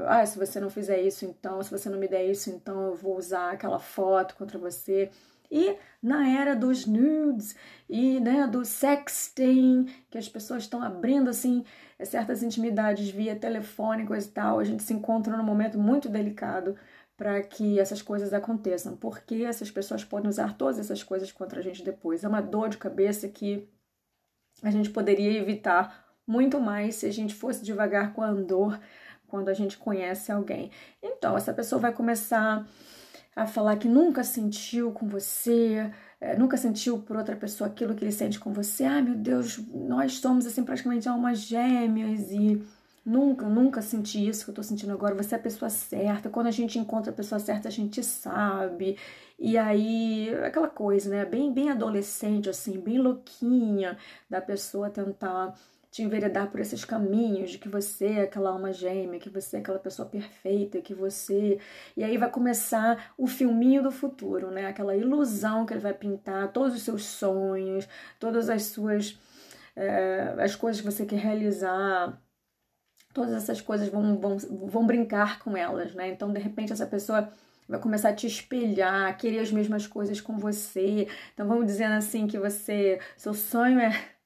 ah, 0.07 0.25
se 0.25 0.37
você 0.37 0.59
não 0.59 0.69
fizer 0.69 1.01
isso, 1.01 1.25
então, 1.25 1.61
se 1.61 1.71
você 1.71 1.89
não 1.89 1.97
me 1.97 2.07
der 2.07 2.25
isso, 2.25 2.49
então 2.49 2.87
eu 2.87 2.95
vou 2.95 3.17
usar 3.17 3.51
aquela 3.51 3.79
foto 3.79 4.35
contra 4.35 4.57
você. 4.57 5.09
E 5.49 5.77
na 6.01 6.27
era 6.29 6.55
dos 6.55 6.85
nudes 6.85 7.55
e 7.89 8.19
né, 8.19 8.45
do 8.47 8.65
sexting, 8.65 9.85
que 10.09 10.17
as 10.17 10.27
pessoas 10.27 10.63
estão 10.63 10.81
abrindo 10.83 11.29
assim 11.29 11.63
certas 12.03 12.43
intimidades 12.43 13.09
via 13.09 13.35
telefone, 13.35 14.05
coisa 14.05 14.27
e 14.27 14.31
tal, 14.31 14.59
a 14.59 14.63
gente 14.63 14.83
se 14.83 14.93
encontra 14.93 15.35
num 15.35 15.43
momento 15.43 15.79
muito 15.79 16.09
delicado 16.09 16.75
para 17.15 17.41
que 17.41 17.79
essas 17.79 18.01
coisas 18.01 18.31
aconteçam, 18.33 18.95
porque 18.95 19.43
essas 19.43 19.71
pessoas 19.71 20.03
podem 20.03 20.29
usar 20.29 20.55
todas 20.55 20.77
essas 20.77 21.01
coisas 21.01 21.31
contra 21.31 21.59
a 21.59 21.63
gente 21.63 21.83
depois. 21.83 22.23
É 22.23 22.27
uma 22.27 22.41
dor 22.41 22.69
de 22.69 22.77
cabeça 22.77 23.27
que 23.27 23.67
a 24.61 24.69
gente 24.69 24.91
poderia 24.91 25.39
evitar 25.39 26.05
muito 26.27 26.59
mais 26.59 26.95
se 26.95 27.05
a 27.07 27.11
gente 27.11 27.33
fosse 27.33 27.63
devagar 27.63 28.13
com 28.13 28.21
a 28.21 28.33
dor 28.33 28.79
quando 29.27 29.49
a 29.49 29.53
gente 29.53 29.77
conhece 29.77 30.31
alguém. 30.31 30.71
Então, 31.01 31.37
essa 31.37 31.53
pessoa 31.53 31.79
vai 31.79 31.93
começar 31.93 32.65
a 33.35 33.45
falar 33.45 33.77
que 33.77 33.87
nunca 33.87 34.23
sentiu 34.23 34.91
com 34.91 35.07
você, 35.07 35.91
é, 36.19 36.35
nunca 36.35 36.57
sentiu 36.57 36.99
por 36.99 37.15
outra 37.15 37.35
pessoa 37.35 37.69
aquilo 37.69 37.93
que 37.93 38.03
ele 38.03 38.11
sente 38.11 38.39
com 38.39 38.51
você. 38.51 38.83
Ah, 38.83 39.01
meu 39.01 39.15
Deus, 39.15 39.59
nós 39.73 40.13
somos 40.13 40.47
assim 40.47 40.63
praticamente 40.63 41.07
almas 41.07 41.39
gêmeas 41.41 42.31
e 42.31 42.63
nunca, 43.05 43.47
nunca 43.47 43.81
senti 43.81 44.27
isso 44.27 44.43
que 44.43 44.51
eu 44.51 44.55
tô 44.55 44.63
sentindo 44.63 44.91
agora. 44.91 45.15
Você 45.15 45.35
é 45.35 45.37
a 45.37 45.41
pessoa 45.41 45.69
certa. 45.69 46.29
Quando 46.29 46.47
a 46.47 46.51
gente 46.51 46.79
encontra 46.79 47.11
a 47.11 47.15
pessoa 47.15 47.39
certa, 47.39 47.67
a 47.67 47.71
gente 47.71 48.03
sabe. 48.03 48.97
E 49.39 49.57
aí, 49.57 50.33
aquela 50.43 50.67
coisa, 50.67 51.09
né? 51.09 51.23
Bem, 51.23 51.53
bem 51.53 51.69
adolescente, 51.69 52.49
assim, 52.49 52.79
bem 52.79 52.97
louquinha 52.97 53.97
da 54.29 54.41
pessoa 54.41 54.89
tentar 54.89 55.53
te 55.89 56.03
enveredar 56.03 56.49
por 56.49 56.59
esses 56.59 56.83
caminhos 56.83 57.51
de 57.51 57.57
que 57.57 57.69
você 57.69 58.05
é 58.07 58.21
aquela 58.23 58.49
alma 58.49 58.73
gêmea, 58.73 59.19
que 59.19 59.29
você 59.29 59.57
é 59.57 59.59
aquela 59.59 59.79
pessoa 59.79 60.07
perfeita, 60.07 60.81
que 60.81 60.93
você. 60.93 61.59
E 61.95 62.03
aí 62.03 62.17
vai 62.17 62.29
começar 62.29 63.13
o 63.17 63.27
filminho 63.27 63.81
do 63.81 63.91
futuro, 63.91 64.51
né? 64.51 64.67
Aquela 64.67 64.95
ilusão 64.95 65.65
que 65.65 65.73
ele 65.73 65.79
vai 65.79 65.93
pintar, 65.93 66.51
todos 66.51 66.75
os 66.75 66.83
seus 66.83 67.05
sonhos, 67.05 67.87
todas 68.19 68.49
as 68.49 68.63
suas. 68.63 69.17
É, 69.75 70.35
as 70.39 70.55
coisas 70.55 70.81
que 70.81 70.91
você 70.91 71.05
quer 71.05 71.19
realizar. 71.19 72.21
Todas 73.13 73.33
essas 73.33 73.61
coisas 73.61 73.89
vão, 73.89 74.19
vão, 74.19 74.37
vão 74.37 74.85
brincar 74.85 75.39
com 75.39 75.57
elas, 75.57 75.95
né? 75.95 76.09
Então, 76.09 76.31
de 76.31 76.39
repente, 76.39 76.73
essa 76.73 76.85
pessoa 76.85 77.31
vai 77.67 77.79
começar 77.79 78.09
a 78.09 78.13
te 78.13 78.27
espelhar, 78.27 79.17
querer 79.17 79.39
as 79.39 79.51
mesmas 79.51 79.87
coisas 79.87 80.21
com 80.21 80.37
você. 80.37 81.07
Então, 81.33 81.47
vamos 81.47 81.65
dizendo 81.65 81.93
assim 81.93 82.27
que 82.27 82.37
você. 82.37 82.99
Seu 83.15 83.33
sonho 83.33 83.79
é 83.79 84.16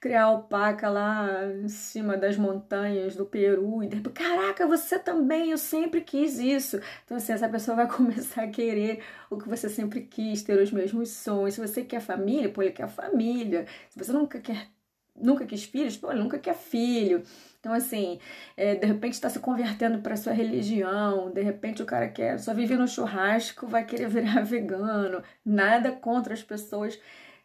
criar 0.00 0.24
alpaca 0.24 0.88
lá 0.88 1.44
em 1.62 1.68
cima 1.68 2.16
das 2.16 2.36
montanhas 2.36 3.16
do 3.16 3.26
Peru 3.26 3.82
e 3.82 3.88
depois, 3.88 4.14
caraca, 4.14 4.66
você 4.66 4.98
também, 4.98 5.50
eu 5.50 5.58
sempre 5.58 6.00
quis 6.00 6.38
isso. 6.38 6.80
Então, 7.04 7.16
assim, 7.16 7.32
essa 7.32 7.48
pessoa 7.48 7.76
vai 7.76 7.88
começar 7.90 8.44
a 8.44 8.48
querer 8.48 9.02
o 9.30 9.36
que 9.36 9.48
você 9.48 9.68
sempre 9.68 10.02
quis, 10.02 10.42
ter 10.42 10.60
os 10.60 10.72
mesmos 10.72 11.10
sonhos. 11.10 11.54
Se 11.54 11.60
você 11.60 11.84
quer 11.84 12.00
família, 12.00 12.48
pô, 12.48 12.62
ele 12.62 12.72
quer 12.72 12.88
família. 12.88 13.66
Se 13.90 13.98
você 13.98 14.12
nunca 14.12 14.40
quer, 14.40 14.68
nunca 15.16 15.44
quis 15.46 15.64
filhos, 15.64 15.96
pô, 15.96 16.10
ele 16.10 16.20
nunca 16.20 16.38
quer 16.38 16.54
filho. 16.54 17.22
Então, 17.60 17.72
assim, 17.72 18.20
é, 18.56 18.76
de 18.76 18.86
repente 18.86 19.14
está 19.14 19.28
se 19.28 19.40
convertendo 19.40 19.98
para 19.98 20.16
sua 20.16 20.32
religião, 20.32 21.30
de 21.30 21.42
repente 21.42 21.82
o 21.82 21.86
cara 21.86 22.08
quer 22.08 22.38
só 22.38 22.54
viver 22.54 22.78
no 22.78 22.86
churrasco, 22.86 23.66
vai 23.66 23.84
querer 23.84 24.08
virar 24.08 24.42
vegano. 24.44 25.22
Nada 25.44 25.90
contra 25.92 26.34
as 26.34 26.42
pessoas 26.42 26.98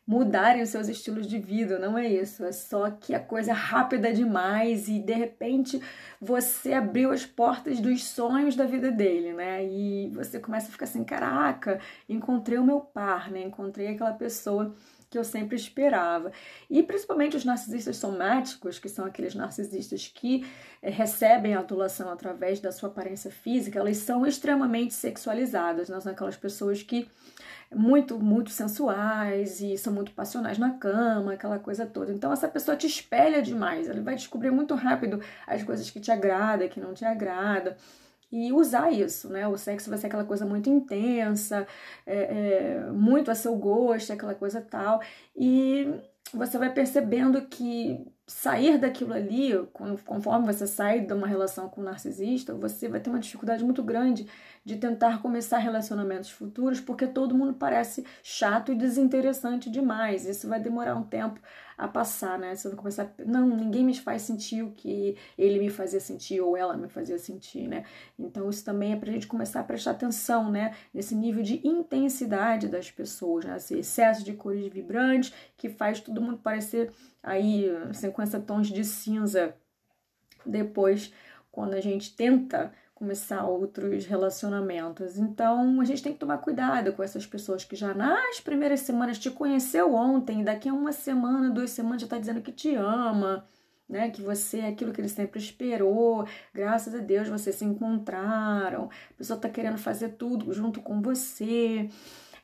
mudarem 0.06 0.62
os 0.62 0.70
seus 0.70 0.88
estilos 0.88 1.28
de 1.28 1.40
vida, 1.40 1.80
não 1.80 1.98
é 1.98 2.08
isso. 2.08 2.44
É 2.44 2.52
só 2.52 2.92
que 2.92 3.16
a 3.16 3.20
coisa 3.20 3.52
é 3.52 3.54
rápida 3.54 4.14
demais 4.14 4.88
e 4.88 5.00
de 5.00 5.14
repente 5.14 5.82
você 6.20 6.74
abriu 6.74 7.12
as 7.12 7.26
portas 7.26 7.80
dos 7.80 8.04
sonhos 8.04 8.56
da 8.56 8.66
vida 8.66 8.92
dele, 8.92 9.34
né? 9.34 9.66
E 9.66 10.10
você 10.14 10.40
começa 10.40 10.68
a 10.68 10.72
ficar 10.72 10.86
assim: 10.86 11.04
caraca, 11.04 11.80
encontrei 12.08 12.58
o 12.58 12.64
meu 12.64 12.82
par, 12.82 13.32
né? 13.32 13.44
Encontrei 13.44 13.88
aquela 13.88 14.14
pessoa 14.14 14.76
que 15.14 15.18
eu 15.20 15.24
sempre 15.24 15.56
esperava. 15.56 16.32
E 16.68 16.82
principalmente 16.82 17.38
os 17.38 17.46
narcisistas 17.46 17.98
somáticos, 17.98 18.80
que 18.80 18.90
são 18.90 19.06
aqueles 19.06 19.36
narcisistas 19.36 20.08
que 20.08 20.44
é, 20.82 20.90
recebem 20.90 21.54
a 21.54 21.60
adulação 21.60 22.12
através 22.12 22.60
da 22.60 22.72
sua 22.72 22.90
aparência 22.90 23.30
física, 23.30 23.78
elas 23.78 23.98
são 23.98 24.26
extremamente 24.26 24.96
sexualizadas, 24.96 25.88
né? 25.88 26.00
são 26.00 26.12
aquelas 26.12 26.36
pessoas 26.36 26.82
que 26.82 27.08
muito, 27.72 28.20
muito 28.20 28.50
sensuais 28.50 29.62
e 29.62 29.78
são 29.78 29.94
muito 29.94 30.12
passionais 30.14 30.58
na 30.58 30.72
cama, 30.72 31.34
aquela 31.34 31.60
coisa 31.60 31.86
toda. 31.86 32.12
Então 32.12 32.34
essa 32.34 32.48
pessoa 32.48 32.76
te 32.76 32.88
espelha 32.88 33.40
demais, 33.40 33.88
ela 33.88 34.02
vai 34.02 34.16
descobrir 34.16 34.50
muito 34.50 34.74
rápido 34.74 35.22
as 35.46 35.62
coisas 35.62 35.92
que 35.92 36.00
te 36.00 36.12
agrada, 36.12 36.68
que 36.68 36.80
não 36.80 36.96
te 36.96 37.06
agrada 37.06 37.78
e 38.34 38.52
usar 38.52 38.92
isso, 38.92 39.30
né? 39.30 39.48
O 39.48 39.56
sexo 39.56 39.92
vai 39.92 40.00
ser 40.00 40.08
aquela 40.08 40.24
coisa 40.24 40.44
muito 40.44 40.68
intensa, 40.68 41.68
é, 42.04 42.16
é, 42.16 42.92
muito 42.92 43.30
a 43.30 43.36
seu 43.36 43.56
gosto, 43.56 44.12
aquela 44.12 44.34
coisa 44.34 44.60
tal, 44.60 45.02
e 45.36 45.88
você 46.34 46.58
vai 46.58 46.74
percebendo 46.74 47.44
que 47.44 48.04
sair 48.26 48.80
daquilo 48.80 49.14
ali, 49.14 49.52
conforme 50.04 50.52
você 50.52 50.66
sai 50.66 51.02
de 51.02 51.14
uma 51.14 51.28
relação 51.28 51.70
com 51.70 51.82
um 51.82 51.84
narcisista, 51.84 52.56
você 52.56 52.88
vai 52.88 53.00
ter 53.00 53.12
uma 53.12 53.20
dificuldade 53.20 53.64
muito 53.64 53.84
grande 53.84 54.26
de 54.66 54.78
tentar 54.78 55.22
começar 55.22 55.58
relacionamentos 55.58 56.30
futuros, 56.30 56.80
porque 56.80 57.06
todo 57.06 57.36
mundo 57.36 57.54
parece 57.54 58.06
chato 58.22 58.72
e 58.72 58.76
desinteressante 58.76 59.70
demais. 59.70 60.26
Isso 60.26 60.48
vai 60.48 60.60
demorar 60.60 60.96
um 60.96 61.04
tempo 61.04 61.40
a 61.78 61.88
passar, 61.88 62.40
né? 62.40 62.56
Você 62.56 62.70
vai 62.70 62.78
começar, 62.78 63.14
não, 63.26 63.48
ninguém 63.48 63.84
me 63.84 63.98
faz 63.98 64.22
sentir 64.22 64.64
o 64.64 64.72
que 64.72 65.18
ele 65.38 65.60
me 65.60 65.70
fazia 65.70 66.00
sentir 66.00 66.40
ou 66.40 66.56
ela 66.56 66.78
me 66.78 66.88
fazia 66.88 67.20
sentir, 67.20 67.68
né? 67.68 67.84
Então 68.18 68.50
isso 68.50 68.64
também 68.64 68.94
é 68.94 68.96
pra 68.96 69.12
gente 69.12 69.28
começar 69.28 69.60
a 69.60 69.64
prestar 69.64 69.92
atenção, 69.92 70.50
né? 70.50 70.74
Nesse 70.94 71.14
nível 71.14 71.44
de 71.44 71.66
intensidade 71.68 72.70
das 72.70 72.90
pessoas, 72.90 73.44
né? 73.44 73.58
Esse 73.58 73.80
excesso 73.80 74.24
de 74.24 74.34
cores 74.34 74.72
vibrantes 74.72 75.34
que 75.58 75.68
faz 75.68 76.00
todo 76.00 76.22
mundo 76.22 76.38
parecer 76.38 76.90
aí 77.22 77.70
50 77.92 78.40
tons 78.42 78.68
de 78.68 78.86
cinza 78.86 79.56
depois 80.46 81.12
quando 81.52 81.74
a 81.74 81.82
gente 81.82 82.16
tenta 82.16 82.74
começar 82.96 83.46
outros 83.46 84.06
relacionamentos. 84.06 85.18
Então, 85.18 85.82
a 85.82 85.86
gente 85.86 86.04
tem 86.04 86.14
que 86.14 86.20
tomar 86.20 86.38
cuidado 86.38 86.94
com 86.94 87.04
essas 87.04 87.26
pessoas 87.26 87.66
que 87.66 87.76
já 87.76 87.94
nas 87.94 88.40
primeiras 88.40 88.82
semanas 88.82 89.20
te 89.20 89.30
conheceu 89.32 89.94
ontem, 89.94 90.44
daqui 90.44 90.70
a 90.70 90.74
uma 90.74 90.92
semana, 90.92 91.50
duas 91.50 91.72
semanas 91.72 92.02
já 92.02 92.06
está 92.06 92.18
dizendo 92.18 92.42
que 92.42 92.52
te 92.52 92.76
ama, 92.76 93.46
né? 93.90 94.10
Que 94.10 94.22
você 94.22 94.60
é 94.60 94.68
aquilo 94.70 94.94
que 94.94 95.02
ele 95.02 95.10
sempre 95.10 95.40
esperou. 95.40 96.28
Graças 96.54 96.94
a 96.96 97.00
Deus 97.00 97.28
vocês 97.28 97.56
se 97.56 97.66
encontraram. 97.66 98.90
A 99.12 99.14
pessoa 99.18 99.38
está 99.38 99.50
querendo 99.50 99.78
fazer 99.78 100.10
tudo 100.10 100.52
junto 100.54 100.82
com 100.82 101.02
você. 101.02 101.90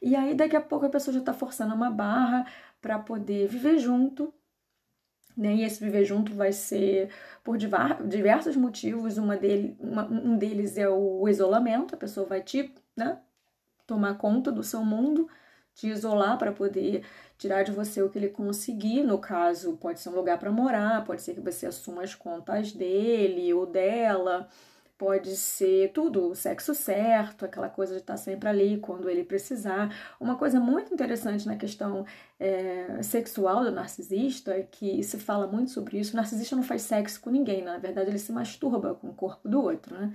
E 0.01 0.15
aí 0.15 0.33
daqui 0.35 0.55
a 0.55 0.61
pouco 0.61 0.85
a 0.85 0.89
pessoa 0.89 1.13
já 1.13 1.19
está 1.19 1.33
forçando 1.33 1.75
uma 1.75 1.91
barra 1.91 2.45
para 2.81 2.99
poder 2.99 3.47
viver 3.47 3.77
junto 3.79 4.33
né? 5.35 5.55
E 5.55 5.63
esse 5.63 5.83
viver 5.83 6.05
junto 6.05 6.33
vai 6.33 6.51
ser 6.51 7.09
por 7.43 7.57
diversos 7.57 8.55
motivos. 8.55 9.17
Uma 9.17 9.37
dele, 9.37 9.77
uma, 9.79 10.05
um 10.05 10.37
deles 10.37 10.77
é 10.77 10.87
o 10.89 11.27
isolamento, 11.27 11.95
a 11.95 11.97
pessoa 11.97 12.25
vai 12.25 12.41
te 12.41 12.73
né, 12.95 13.19
tomar 13.87 14.17
conta 14.17 14.51
do 14.51 14.63
seu 14.63 14.83
mundo, 14.83 15.27
te 15.73 15.87
isolar 15.87 16.37
para 16.37 16.51
poder 16.51 17.03
tirar 17.37 17.63
de 17.63 17.71
você 17.71 18.01
o 18.01 18.09
que 18.09 18.17
ele 18.17 18.29
conseguir. 18.29 19.03
No 19.03 19.17
caso, 19.17 19.77
pode 19.77 19.99
ser 19.99 20.09
um 20.09 20.15
lugar 20.15 20.37
para 20.37 20.51
morar, 20.51 21.03
pode 21.05 21.21
ser 21.21 21.33
que 21.33 21.41
você 21.41 21.65
assuma 21.65 22.03
as 22.03 22.15
contas 22.15 22.71
dele 22.71 23.53
ou 23.53 23.65
dela 23.65 24.49
pode 24.99 25.37
ser 25.37 25.93
tudo, 25.93 26.31
o 26.31 26.35
sexo 26.35 26.75
certo, 26.75 27.45
aquela 27.45 27.69
coisa 27.69 27.93
de 27.93 28.01
estar 28.01 28.17
sempre 28.17 28.49
ali 28.49 28.77
quando 28.79 29.09
ele 29.09 29.23
precisar. 29.23 29.95
Uma 30.19 30.35
coisa 30.35 30.59
muito 30.59 30.93
interessante 30.93 31.47
na 31.47 31.55
questão 31.55 32.05
é, 32.37 33.01
sexual 33.01 33.63
do 33.63 33.71
narcisista 33.71 34.51
é 34.51 34.61
que 34.61 35.01
se 35.01 35.17
fala 35.17 35.47
muito 35.47 35.71
sobre 35.71 35.97
isso. 35.97 36.11
O 36.11 36.17
narcisista 36.17 36.53
não 36.53 36.63
faz 36.63 36.81
sexo 36.81 37.21
com 37.21 37.29
ninguém, 37.29 37.63
na 37.63 37.77
verdade 37.77 38.09
ele 38.09 38.19
se 38.19 38.33
masturba 38.33 38.93
com 38.93 39.07
o 39.07 39.13
corpo 39.13 39.47
do 39.47 39.61
outro, 39.63 39.95
né? 39.95 40.13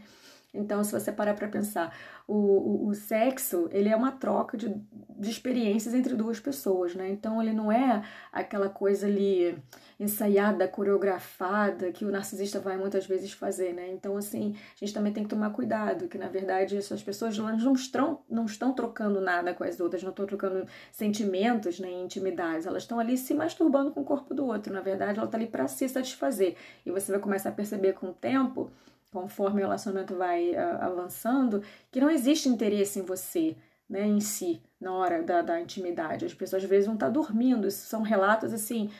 Então, 0.54 0.84
se 0.84 0.92
você 0.92 1.11
parar 1.11 1.34
para 1.34 1.49
pensar, 1.49 1.94
o, 2.26 2.34
o, 2.34 2.88
o, 2.88 2.94
sexo, 2.94 3.68
ele 3.73 3.88
é 3.88 3.96
uma 3.96 4.12
troca 4.12 4.56
de, 4.56 4.75
de 5.18 5.30
experiências 5.30 5.92
entre 5.92 6.14
duas 6.14 6.38
pessoas, 6.38 6.94
né? 6.94 7.11
Então, 7.11 7.42
ele 7.42 7.52
não 7.52 7.70
é 7.73 8.02
aquela 8.32 8.68
coisa 8.68 9.06
ali 9.06 9.58
ensaiada, 9.99 10.66
coreografada, 10.66 11.92
que 11.92 12.04
o 12.04 12.11
narcisista 12.11 12.58
vai 12.58 12.76
muitas 12.76 13.06
vezes 13.06 13.32
fazer, 13.32 13.73
né? 13.73 13.90
Então, 13.90 14.16
assim, 14.16 14.56
a 14.75 14.84
gente 14.84 14.94
também 14.94 15.12
tem 15.12 15.25
que 15.25 15.28
tomar 15.28 15.50
cuidado, 15.50 16.08
que 16.08 16.18
na 16.18 16.28
verdade 16.28 16.76
essas 16.76 17.02
pessoas 17.02 17.37
não 17.38 17.73
estão, 17.75 18.20
não 18.28 18.44
estão 18.44 18.73
trocando 18.73 19.20
nada 19.20 19.54
com 19.54 19.64
as 19.64 19.80
outras, 19.80 20.02
não 20.02 20.11
estão 20.11 20.26
trocando 20.26 20.66
sentimentos 20.92 21.78
nem 21.78 21.99
né, 21.99 22.04
intimidades, 22.04 22.66
elas 22.66 22.82
estão 22.82 22.99
ali 22.99 23.16
se 23.16 23.34
masturbando 23.34 23.90
com 23.90 24.00
o 24.00 24.04
corpo 24.04 24.34
do 24.34 24.46
outro. 24.46 24.73
Na 24.73 24.80
verdade, 24.80 25.18
ela 25.18 25.26
está 25.26 25.37
ali 25.37 25.46
para 25.46 25.66
se 25.68 25.88
satisfazer. 25.88 26.56
E 26.84 26.90
você 26.90 27.12
vai 27.12 27.20
começar 27.20 27.50
a 27.50 27.52
perceber 27.52 27.94
com 27.94 28.08
o 28.08 28.12
tempo 28.12 28.70
conforme 29.14 29.61
o 29.61 29.64
relacionamento 29.64 30.16
vai 30.16 30.50
uh, 30.50 30.83
avançando, 30.83 31.62
que 31.90 32.00
não 32.00 32.11
existe 32.11 32.49
interesse 32.49 32.99
em 32.99 33.02
você, 33.02 33.56
né, 33.88 34.04
em 34.04 34.21
si, 34.21 34.61
na 34.80 34.92
hora 34.92 35.23
da, 35.23 35.40
da 35.40 35.61
intimidade. 35.61 36.25
As 36.26 36.35
pessoas 36.35 36.64
às 36.64 36.68
vezes 36.68 36.87
vão 36.87 36.97
estar 36.97 37.11
dormindo, 37.11 37.68
Isso 37.68 37.87
são 37.87 38.02
relatos 38.02 38.52
assim, 38.52 38.90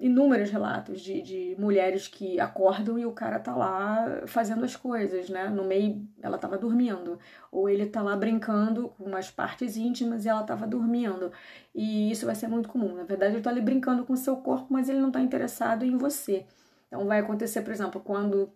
inúmeros 0.00 0.50
relatos 0.50 1.00
de, 1.00 1.20
de 1.22 1.56
mulheres 1.58 2.08
que 2.08 2.40
acordam 2.40 2.98
e 2.98 3.06
o 3.06 3.12
cara 3.12 3.38
tá 3.38 3.54
lá 3.54 4.22
fazendo 4.26 4.64
as 4.64 4.74
coisas, 4.74 5.28
né? 5.28 5.48
No 5.48 5.64
meio, 5.64 6.08
ela 6.22 6.38
tava 6.38 6.56
dormindo. 6.58 7.18
Ou 7.50 7.68
ele 7.68 7.86
tá 7.86 8.02
lá 8.02 8.16
brincando 8.16 8.88
com 8.88 9.04
umas 9.04 9.30
partes 9.30 9.76
íntimas 9.76 10.24
e 10.24 10.28
ela 10.28 10.42
tava 10.42 10.66
dormindo. 10.66 11.30
E 11.74 12.10
isso 12.10 12.26
vai 12.26 12.34
ser 12.34 12.48
muito 12.48 12.68
comum. 12.68 12.94
Na 12.96 13.04
verdade, 13.04 13.34
ele 13.34 13.42
tá 13.42 13.50
ali 13.50 13.60
brincando 13.60 14.04
com 14.04 14.14
o 14.14 14.16
seu 14.16 14.36
corpo, 14.38 14.68
mas 14.70 14.88
ele 14.88 14.98
não 14.98 15.12
tá 15.12 15.20
interessado 15.20 15.84
em 15.84 15.96
você. 15.96 16.46
Então 16.92 17.06
vai 17.06 17.20
acontecer, 17.20 17.62
por 17.62 17.72
exemplo, 17.72 18.02
quando 18.02 18.52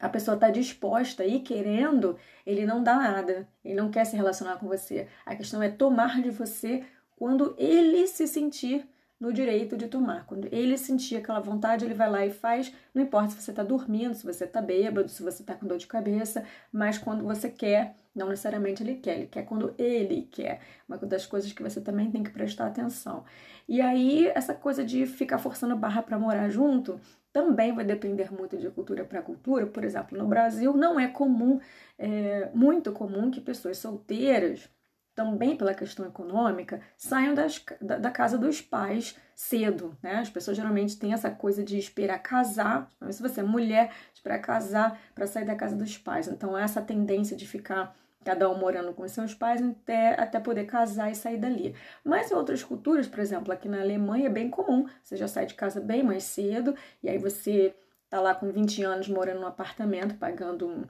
a 0.00 0.08
pessoa 0.08 0.34
está 0.34 0.50
disposta 0.50 1.24
e 1.24 1.38
querendo, 1.38 2.18
ele 2.44 2.66
não 2.66 2.82
dá 2.82 2.96
nada, 2.96 3.48
ele 3.64 3.76
não 3.76 3.92
quer 3.92 4.04
se 4.04 4.16
relacionar 4.16 4.56
com 4.56 4.66
você. 4.66 5.06
A 5.24 5.36
questão 5.36 5.62
é 5.62 5.68
tomar 5.68 6.20
de 6.20 6.30
você 6.30 6.84
quando 7.14 7.54
ele 7.56 8.08
se 8.08 8.26
sentir 8.26 8.88
no 9.18 9.32
direito 9.32 9.76
de 9.76 9.86
tomar. 9.86 10.26
Quando 10.26 10.48
ele 10.52 10.76
sentir 10.76 11.16
aquela 11.16 11.40
vontade, 11.40 11.84
ele 11.84 11.94
vai 11.94 12.10
lá 12.10 12.26
e 12.26 12.30
faz. 12.30 12.72
Não 12.92 13.02
importa 13.02 13.30
se 13.30 13.42
você 13.42 13.50
está 13.50 13.62
dormindo, 13.62 14.14
se 14.14 14.24
você 14.24 14.44
está 14.44 14.60
bêbado, 14.60 15.08
se 15.08 15.22
você 15.22 15.42
está 15.42 15.54
com 15.54 15.66
dor 15.66 15.78
de 15.78 15.86
cabeça, 15.86 16.44
mas 16.72 16.98
quando 16.98 17.24
você 17.24 17.48
quer, 17.48 17.94
não 18.14 18.28
necessariamente 18.28 18.82
ele 18.82 18.96
quer, 18.96 19.16
ele 19.18 19.26
quer 19.26 19.44
quando 19.44 19.74
ele 19.78 20.28
quer. 20.30 20.60
Uma 20.88 20.98
das 20.98 21.26
coisas 21.26 21.52
que 21.52 21.62
você 21.62 21.80
também 21.80 22.10
tem 22.10 22.22
que 22.22 22.30
prestar 22.30 22.66
atenção. 22.66 23.24
E 23.68 23.80
aí, 23.80 24.28
essa 24.34 24.54
coisa 24.54 24.84
de 24.84 25.06
ficar 25.06 25.38
forçando 25.38 25.76
barra 25.76 26.02
para 26.02 26.18
morar 26.18 26.48
junto 26.50 27.00
também 27.32 27.74
vai 27.74 27.84
depender 27.84 28.32
muito 28.32 28.56
de 28.56 28.70
cultura 28.70 29.04
para 29.04 29.20
cultura. 29.20 29.66
Por 29.66 29.82
exemplo, 29.82 30.16
no 30.16 30.28
Brasil 30.28 30.72
não 30.76 31.00
é 31.00 31.08
comum, 31.08 31.58
é 31.98 32.48
muito 32.54 32.92
comum 32.92 33.28
que 33.28 33.40
pessoas 33.40 33.78
solteiras, 33.78 34.70
também 35.14 35.56
pela 35.56 35.74
questão 35.74 36.06
econômica, 36.06 36.80
saiam 36.96 37.34
das, 37.34 37.64
da, 37.80 37.98
da, 37.98 38.10
casa 38.10 38.36
dos 38.36 38.60
pais 38.60 39.16
cedo, 39.34 39.96
né? 40.02 40.16
As 40.16 40.30
pessoas 40.30 40.56
geralmente 40.56 40.98
têm 40.98 41.12
essa 41.12 41.30
coisa 41.30 41.62
de 41.62 41.78
esperar 41.78 42.18
casar, 42.18 42.90
se 43.10 43.22
você 43.22 43.40
é 43.40 43.44
mulher, 43.44 43.92
esperar 44.12 44.38
casar 44.40 44.98
para 45.14 45.26
sair 45.26 45.44
da 45.44 45.54
casa 45.54 45.76
dos 45.76 45.96
pais. 45.96 46.28
Então, 46.28 46.56
essa 46.56 46.82
tendência 46.82 47.36
de 47.36 47.46
ficar 47.46 47.94
cada 48.24 48.50
um 48.50 48.58
morando 48.58 48.92
com 48.94 49.06
seus 49.06 49.34
pais 49.34 49.62
até, 49.62 50.20
até 50.20 50.40
poder 50.40 50.64
casar 50.64 51.10
e 51.10 51.14
sair 51.14 51.36
dali. 51.36 51.74
Mas 52.02 52.30
em 52.30 52.34
outras 52.34 52.64
culturas, 52.64 53.06
por 53.06 53.20
exemplo, 53.20 53.52
aqui 53.52 53.68
na 53.68 53.80
Alemanha 53.80 54.26
é 54.26 54.30
bem 54.30 54.48
comum, 54.48 54.86
você 55.02 55.16
já 55.16 55.28
sai 55.28 55.46
de 55.46 55.54
casa 55.54 55.80
bem 55.80 56.02
mais 56.02 56.24
cedo, 56.24 56.74
e 57.02 57.08
aí 57.08 57.18
você 57.18 57.74
tá 58.14 58.20
lá 58.20 58.32
com 58.32 58.48
20 58.48 58.80
anos 58.84 59.08
morando 59.08 59.40
num 59.40 59.46
apartamento, 59.46 60.14
pagando 60.14 60.68
um, 60.68 60.84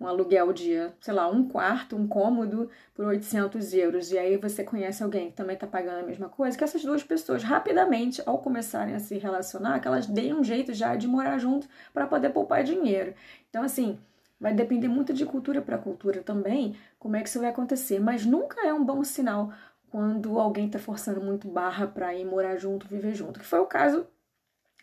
um 0.00 0.06
aluguel 0.06 0.50
de, 0.50 0.90
sei 0.98 1.12
lá, 1.12 1.28
um 1.28 1.46
quarto, 1.46 1.94
um 1.94 2.08
cômodo 2.08 2.70
por 2.94 3.04
800 3.04 3.74
euros, 3.74 4.10
e 4.10 4.18
aí 4.18 4.38
você 4.38 4.64
conhece 4.64 5.02
alguém 5.02 5.30
que 5.30 5.36
também 5.36 5.58
tá 5.58 5.66
pagando 5.66 5.98
a 5.98 6.06
mesma 6.06 6.30
coisa, 6.30 6.56
que 6.56 6.64
essas 6.64 6.82
duas 6.82 7.02
pessoas, 7.02 7.42
rapidamente, 7.42 8.22
ao 8.24 8.38
começarem 8.38 8.94
a 8.94 8.98
se 8.98 9.18
relacionar, 9.18 9.78
que 9.78 9.88
elas 9.88 10.06
deem 10.06 10.32
um 10.32 10.42
jeito 10.42 10.72
já 10.72 10.96
de 10.96 11.06
morar 11.06 11.36
junto 11.36 11.68
para 11.92 12.06
poder 12.06 12.30
poupar 12.30 12.64
dinheiro. 12.64 13.12
Então, 13.50 13.62
assim, 13.62 13.98
Vai 14.40 14.54
depender 14.54 14.88
muito 14.88 15.12
de 15.12 15.26
cultura 15.26 15.60
para 15.60 15.76
cultura 15.76 16.22
também, 16.22 16.74
como 16.98 17.14
é 17.14 17.20
que 17.20 17.28
isso 17.28 17.38
vai 17.38 17.50
acontecer. 17.50 18.00
Mas 18.00 18.24
nunca 18.24 18.66
é 18.66 18.72
um 18.72 18.82
bom 18.82 19.04
sinal 19.04 19.52
quando 19.90 20.38
alguém 20.38 20.64
está 20.64 20.78
forçando 20.78 21.20
muito 21.20 21.46
barra 21.46 21.86
para 21.86 22.14
ir 22.14 22.24
morar 22.24 22.56
junto, 22.56 22.88
viver 22.88 23.14
junto. 23.14 23.38
Que 23.38 23.44
foi 23.44 23.58
o 23.58 23.66
caso 23.66 24.06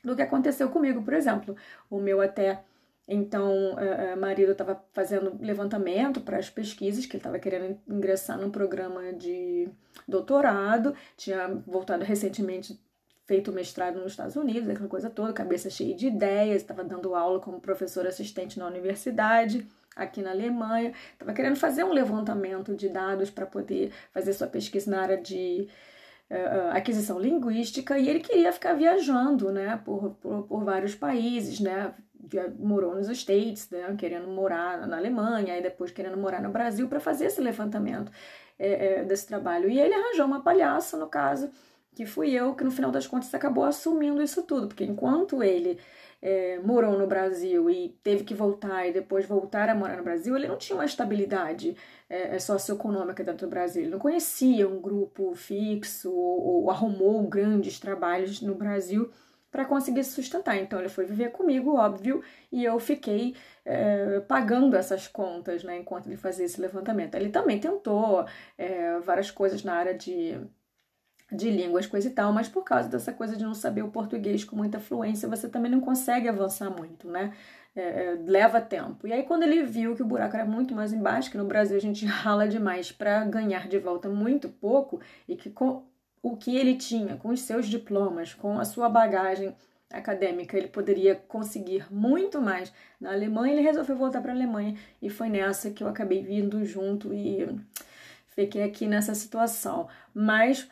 do 0.07 0.15
que 0.15 0.21
aconteceu 0.21 0.69
comigo, 0.69 1.03
por 1.03 1.13
exemplo. 1.13 1.55
O 1.89 1.99
meu 1.99 2.21
até 2.21 2.63
então 3.07 3.73
uh, 3.75 4.19
marido 4.19 4.51
estava 4.51 4.83
fazendo 4.91 5.37
levantamento 5.39 6.19
para 6.21 6.37
as 6.37 6.49
pesquisas, 6.49 7.05
que 7.05 7.13
ele 7.13 7.19
estava 7.19 7.39
querendo 7.39 7.79
ingressar 7.87 8.37
num 8.37 8.49
programa 8.49 9.13
de 9.13 9.69
doutorado, 10.08 10.93
tinha 11.15 11.47
voltado 11.65 12.03
recentemente 12.03 12.79
feito 13.25 13.51
mestrado 13.51 13.99
nos 13.99 14.13
Estados 14.13 14.36
Unidos, 14.36 14.69
aquela 14.69 14.89
coisa 14.89 15.10
toda, 15.10 15.34
cabeça 15.34 15.69
cheia 15.69 15.93
de 15.93 16.08
ideias, 16.08 16.62
estava 16.62 16.84
dando 16.84 17.13
aula 17.13 17.39
como 17.39 17.60
professor 17.60 18.08
assistente 18.08 18.58
na 18.58 18.65
universidade 18.65 19.67
aqui 19.95 20.21
na 20.21 20.32
Alemanha, 20.32 20.93
estava 21.12 21.34
querendo 21.34 21.55
fazer 21.55 21.84
um 21.84 21.91
levantamento 21.91 22.75
de 22.75 22.88
dados 22.88 23.29
para 23.29 23.45
poder 23.45 23.91
fazer 24.13 24.32
sua 24.34 24.47
pesquisa 24.47 24.91
na 24.91 25.01
área 25.01 25.17
de 25.17 25.67
aquisição 26.71 27.19
linguística 27.19 27.97
e 27.97 28.09
ele 28.09 28.19
queria 28.19 28.51
ficar 28.51 28.73
viajando, 28.73 29.51
né, 29.51 29.81
por, 29.83 30.15
por, 30.15 30.43
por 30.43 30.63
vários 30.63 30.93
países, 30.93 31.59
né, 31.59 31.93
morou 32.59 32.95
nos 32.95 33.07
States, 33.09 33.69
né, 33.69 33.95
querendo 33.97 34.27
morar 34.27 34.85
na 34.87 34.97
Alemanha 34.97 35.57
e 35.57 35.61
depois 35.61 35.91
querendo 35.91 36.17
morar 36.17 36.41
no 36.41 36.49
Brasil 36.49 36.87
para 36.87 36.99
fazer 36.99 37.25
esse 37.25 37.39
levantamento 37.39 38.11
é, 38.59 38.99
é, 38.99 39.03
desse 39.03 39.27
trabalho. 39.27 39.69
E 39.69 39.79
ele 39.79 39.93
arranjou 39.93 40.25
uma 40.25 40.41
palhaça, 40.41 40.97
no 40.97 41.07
caso, 41.07 41.49
que 41.97 42.05
fui 42.05 42.31
eu 42.31 42.53
que 42.53 42.63
no 42.63 42.69
final 42.69 42.91
das 42.91 43.07
contas 43.07 43.33
acabou 43.33 43.63
assumindo 43.63 44.21
isso 44.21 44.43
tudo, 44.43 44.67
porque 44.67 44.83
enquanto 44.83 45.41
ele 45.41 45.79
é, 46.21 46.60
morou 46.60 46.95
no 46.95 47.07
Brasil 47.07 47.67
e 47.71 47.89
teve 48.03 48.23
que 48.23 48.36
voltar 48.36 48.86
e 48.88 48.93
depois 48.93 49.25
voltar 49.25 49.67
a 49.67 49.73
morar 49.73 49.97
no 49.97 50.03
Brasil, 50.03 50.36
ele 50.36 50.47
não 50.47 50.57
tinha 50.57 50.77
uma 50.77 50.86
estabilidade 50.86 51.75
é, 52.07 52.36
é 52.36 52.39
socioeconômica 52.39 53.23
dentro 53.23 53.47
do 53.47 53.49
Brasil, 53.49 53.81
ele 53.81 53.91
não 53.91 53.97
conhecia 53.97 54.69
um 54.69 54.79
grupo 54.79 55.33
fixo 55.33 56.13
ou, 56.13 56.63
ou 56.65 56.69
arrumou 56.69 57.23
grandes 57.27 57.79
trabalhos 57.79 58.41
no 58.43 58.53
Brasil 58.53 59.10
para 59.49 59.65
conseguir 59.65 60.03
se 60.03 60.12
sustentar. 60.12 60.55
Então 60.57 60.77
ele 60.77 60.89
foi 60.89 61.03
viver 61.05 61.31
comigo, 61.31 61.77
óbvio, 61.77 62.21
e 62.51 62.63
eu 62.63 62.79
fiquei 62.79 63.36
é, 63.65 64.19
pagando 64.19 64.75
essas 64.75 65.07
contas, 65.07 65.63
né, 65.63 65.79
enquanto 65.79 66.05
ele 66.05 66.17
fazia 66.17 66.45
esse 66.45 66.62
levantamento. 66.62 67.15
Ele 67.15 67.29
também 67.29 67.60
tentou 67.60 68.23
é, 68.55 68.99
várias 68.99 69.31
coisas 69.31 69.63
na 69.63 69.73
área 69.73 69.95
de 69.95 70.39
de 71.31 71.51
línguas, 71.51 71.85
coisa 71.85 72.07
e 72.07 72.11
tal, 72.11 72.31
mas 72.31 72.47
por 72.47 72.63
causa 72.63 72.87
dessa 72.87 73.11
coisa 73.11 73.35
de 73.35 73.43
não 73.43 73.53
saber 73.53 73.83
o 73.83 73.89
português 73.89 74.43
com 74.43 74.55
muita 74.55 74.79
fluência, 74.79 75.27
você 75.27 75.49
também 75.49 75.69
não 75.69 75.81
consegue 75.81 76.27
avançar 76.27 76.69
muito, 76.69 77.07
né? 77.09 77.33
É, 77.75 77.81
é, 77.81 78.17
leva 78.25 78.59
tempo. 78.59 79.05
E 79.05 79.13
aí, 79.13 79.23
quando 79.23 79.43
ele 79.43 79.63
viu 79.63 79.95
que 79.95 80.01
o 80.01 80.05
buraco 80.05 80.35
era 80.35 80.45
muito 80.45 80.73
mais 80.73 80.91
embaixo, 80.91 81.29
que 81.29 81.37
no 81.37 81.45
Brasil 81.45 81.77
a 81.77 81.81
gente 81.81 82.05
rala 82.07 82.47
demais 82.47 82.91
para 82.91 83.23
ganhar 83.25 83.67
de 83.67 83.77
volta 83.77 84.09
muito 84.09 84.49
pouco, 84.49 84.99
e 85.27 85.35
que 85.35 85.49
com 85.49 85.83
o 86.23 86.35
que 86.35 86.55
ele 86.55 86.75
tinha, 86.75 87.17
com 87.17 87.29
os 87.29 87.41
seus 87.41 87.67
diplomas, 87.67 88.33
com 88.33 88.59
a 88.59 88.65
sua 88.65 88.89
bagagem 88.89 89.53
acadêmica, 89.91 90.57
ele 90.57 90.67
poderia 90.67 91.15
conseguir 91.15 91.85
muito 91.91 92.41
mais 92.41 92.73
na 92.99 93.11
Alemanha, 93.11 93.53
ele 93.53 93.61
resolveu 93.61 93.95
voltar 93.95 94.21
para 94.21 94.31
a 94.31 94.35
Alemanha, 94.35 94.75
e 95.01 95.09
foi 95.09 95.29
nessa 95.29 95.69
que 95.69 95.83
eu 95.83 95.87
acabei 95.87 96.23
vindo 96.23 96.65
junto 96.65 97.13
e 97.13 97.47
fiquei 98.29 98.63
aqui 98.63 98.87
nessa 98.87 99.13
situação. 99.13 99.87
Mas 100.13 100.67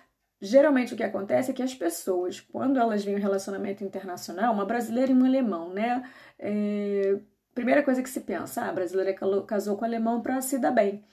Geralmente 0.46 0.94
o 0.94 0.98
que 0.98 1.04
acontece 1.04 1.50
é 1.50 1.54
que 1.54 1.64
as 1.64 1.74
pessoas, 1.74 2.40
quando 2.40 2.80
elas 2.80 3.04
veem 3.04 3.18
um 3.18 3.22
relacionamento 3.22 3.84
internacional, 3.84 4.54
uma 4.54 4.66
brasileira 4.66 5.12
e 5.12 5.16
um 5.16 5.26
alemão, 5.26 5.74
né? 5.74 6.04
É, 6.38 7.18
primeira 7.54 7.82
coisa 7.82 8.04
que 8.04 8.10
se 8.10 8.22
pensa, 8.22 8.62
ah, 8.62 8.70
a 8.70 8.74
brasileira 8.74 9.16
casou 9.48 9.76
com 9.76 9.82
o 9.82 9.86
alemão 9.86 10.22
para 10.22 10.40
se 10.42 10.60
dar 10.60 10.72
bem. 10.72 11.04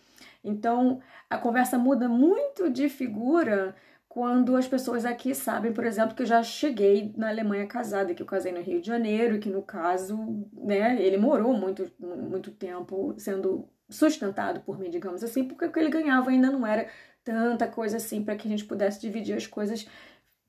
Então 0.44 1.00
a 1.30 1.38
conversa 1.38 1.78
muda 1.78 2.08
muito 2.08 2.68
de 2.68 2.90
figura 2.90 3.74
quando 4.06 4.54
as 4.54 4.68
pessoas 4.68 5.06
aqui 5.06 5.34
sabem, 5.34 5.72
por 5.72 5.86
exemplo, 5.86 6.14
que 6.14 6.22
eu 6.22 6.26
já 6.26 6.42
cheguei 6.42 7.14
na 7.16 7.30
Alemanha 7.30 7.66
casada, 7.66 8.14
que 8.14 8.22
eu 8.22 8.26
casei 8.26 8.52
no 8.52 8.60
Rio 8.60 8.82
de 8.82 8.86
Janeiro, 8.86 9.38
que 9.38 9.48
no 9.48 9.62
caso, 9.62 10.46
né, 10.52 11.02
ele 11.02 11.16
morou 11.16 11.54
muito, 11.54 11.90
muito 11.98 12.50
tempo 12.50 13.14
sendo 13.16 13.66
sustentado 13.88 14.60
por 14.60 14.78
mim, 14.78 14.90
digamos 14.90 15.24
assim, 15.24 15.44
porque 15.44 15.64
o 15.64 15.72
que 15.72 15.78
ele 15.78 15.88
ganhava 15.88 16.30
ainda 16.30 16.50
não 16.50 16.66
era 16.66 16.88
tanta 17.24 17.66
coisa 17.66 17.96
assim 17.96 18.22
para 18.22 18.36
que 18.36 18.46
a 18.46 18.50
gente 18.50 18.64
pudesse 18.64 19.00
dividir 19.00 19.36
as 19.36 19.46
coisas 19.46 19.86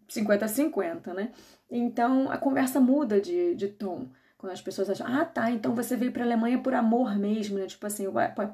50 0.07 0.45
a 0.45 0.47
50, 0.47 1.13
né? 1.13 1.31
Então 1.69 2.31
a 2.31 2.37
conversa 2.37 2.79
muda 2.79 3.19
de, 3.19 3.55
de 3.55 3.67
tom. 3.67 4.07
Quando 4.37 4.51
as 4.51 4.61
pessoas 4.61 4.89
acham, 4.89 5.07
ah, 5.07 5.23
tá, 5.23 5.51
então 5.51 5.73
você 5.73 5.95
veio 5.95 6.11
para 6.11 6.23
a 6.23 6.25
Alemanha 6.25 6.59
por 6.59 6.73
amor 6.73 7.17
mesmo, 7.17 7.57
né? 7.57 7.65
Tipo 7.65 7.87
assim, 7.87 8.05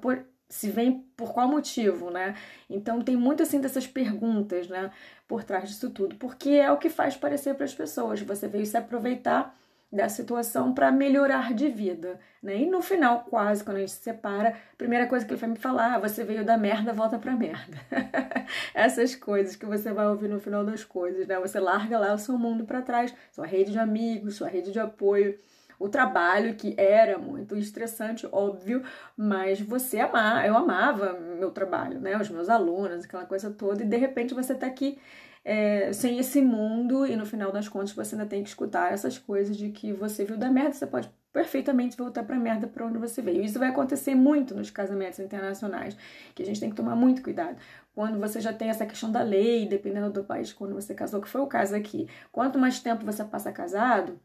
por, 0.01 0.23
se 0.47 0.69
vem 0.69 1.03
por 1.15 1.33
qual 1.33 1.47
motivo, 1.47 2.09
né? 2.09 2.35
Então 2.69 3.01
tem 3.01 3.15
muito 3.15 3.43
assim 3.43 3.59
dessas 3.61 3.87
perguntas, 3.87 4.67
né, 4.67 4.91
por 5.27 5.43
trás 5.43 5.69
disso 5.69 5.89
tudo, 5.91 6.15
porque 6.15 6.49
é 6.49 6.71
o 6.71 6.77
que 6.77 6.89
faz 6.89 7.15
parecer 7.15 7.55
para 7.55 7.65
as 7.65 7.73
pessoas. 7.73 8.21
Você 8.21 8.47
veio 8.47 8.65
se 8.65 8.77
aproveitar 8.77 9.55
da 9.91 10.07
situação 10.07 10.73
para 10.73 10.91
melhorar 10.91 11.53
de 11.53 11.67
vida, 11.67 12.19
né? 12.43 12.57
E 12.57 12.65
no 12.69 12.81
final, 12.81 13.25
quase 13.27 13.63
quando 13.63 13.77
a 13.77 13.79
gente 13.79 13.91
se 13.91 14.03
separa, 14.03 14.49
a 14.49 14.75
primeira 14.77 15.07
coisa 15.07 15.25
que 15.25 15.31
ele 15.33 15.39
vai 15.39 15.49
me 15.49 15.55
falar, 15.55 15.95
ah, 15.95 15.99
você 15.99 16.23
veio 16.23 16.45
da 16.45 16.57
merda, 16.57 16.93
volta 16.93 17.17
pra 17.17 17.35
merda. 17.35 17.77
Essas 18.73 19.15
coisas 19.15 19.55
que 19.55 19.65
você 19.65 19.91
vai 19.91 20.07
ouvir 20.07 20.27
no 20.27 20.39
final 20.39 20.63
das 20.63 20.83
coisas, 20.83 21.27
né? 21.27 21.39
Você 21.39 21.59
larga 21.59 21.97
lá 21.97 22.13
o 22.13 22.19
seu 22.19 22.37
mundo 22.37 22.65
para 22.65 22.81
trás, 22.83 23.13
sua 23.31 23.47
rede 23.47 23.71
de 23.71 23.79
amigos, 23.79 24.35
sua 24.35 24.47
rede 24.47 24.71
de 24.71 24.79
apoio, 24.79 25.35
o 25.79 25.87
trabalho 25.89 26.55
que 26.55 26.75
era 26.77 27.17
muito 27.17 27.55
estressante, 27.55 28.27
óbvio, 28.31 28.83
mas 29.15 29.61
você 29.61 29.99
amar, 29.99 30.45
eu 30.45 30.55
amava 30.57 31.13
meu 31.13 31.51
trabalho, 31.51 31.99
né? 31.99 32.17
Os 32.19 32.29
meus 32.29 32.49
alunos, 32.49 33.05
aquela 33.05 33.25
coisa 33.25 33.49
toda, 33.49 33.81
e 33.83 33.87
de 33.87 33.97
repente 33.97 34.33
você 34.33 34.53
tá 34.53 34.67
aqui 34.67 34.99
é, 35.43 35.93
sem 35.93 36.19
esse 36.19 36.41
mundo 36.41 37.07
e 37.07 37.15
no 37.15 37.25
final 37.25 37.51
das 37.51 37.67
contas 37.67 37.93
você 37.93 38.15
ainda 38.15 38.27
tem 38.27 38.43
que 38.43 38.49
escutar 38.49 38.91
essas 38.93 39.17
coisas 39.17 39.55
de 39.57 39.69
que 39.69 39.93
você 39.93 40.25
viu 40.25 40.37
da 40.37 40.51
merda, 40.51 40.73
você 40.73 40.85
pode 40.85 41.09
perfeitamente 41.31 41.95
voltar 41.95 42.23
para 42.23 42.35
merda 42.37 42.67
para 42.67 42.85
onde 42.85 42.97
você 42.97 43.21
veio. 43.21 43.43
Isso 43.43 43.59
vai 43.59 43.69
acontecer 43.69 44.15
muito 44.15 44.55
nos 44.55 44.69
casamentos 44.69 45.19
internacionais, 45.19 45.95
que 46.35 46.43
a 46.43 46.45
gente 46.45 46.59
tem 46.59 46.69
que 46.69 46.75
tomar 46.75 46.95
muito 46.95 47.21
cuidado. 47.21 47.57
Quando 47.93 48.19
você 48.19 48.41
já 48.41 48.51
tem 48.51 48.69
essa 48.69 48.85
questão 48.85 49.11
da 49.11 49.21
lei, 49.21 49.67
dependendo 49.67 50.09
do 50.11 50.23
país 50.23 50.51
quando 50.51 50.73
você 50.73 50.93
casou, 50.93 51.21
que 51.21 51.29
foi 51.29 51.41
o 51.41 51.47
caso 51.47 51.75
aqui. 51.75 52.07
Quanto 52.31 52.57
mais 52.57 52.79
tempo 52.79 53.05
você 53.05 53.23
passa 53.23 53.51
casado, 53.51 54.19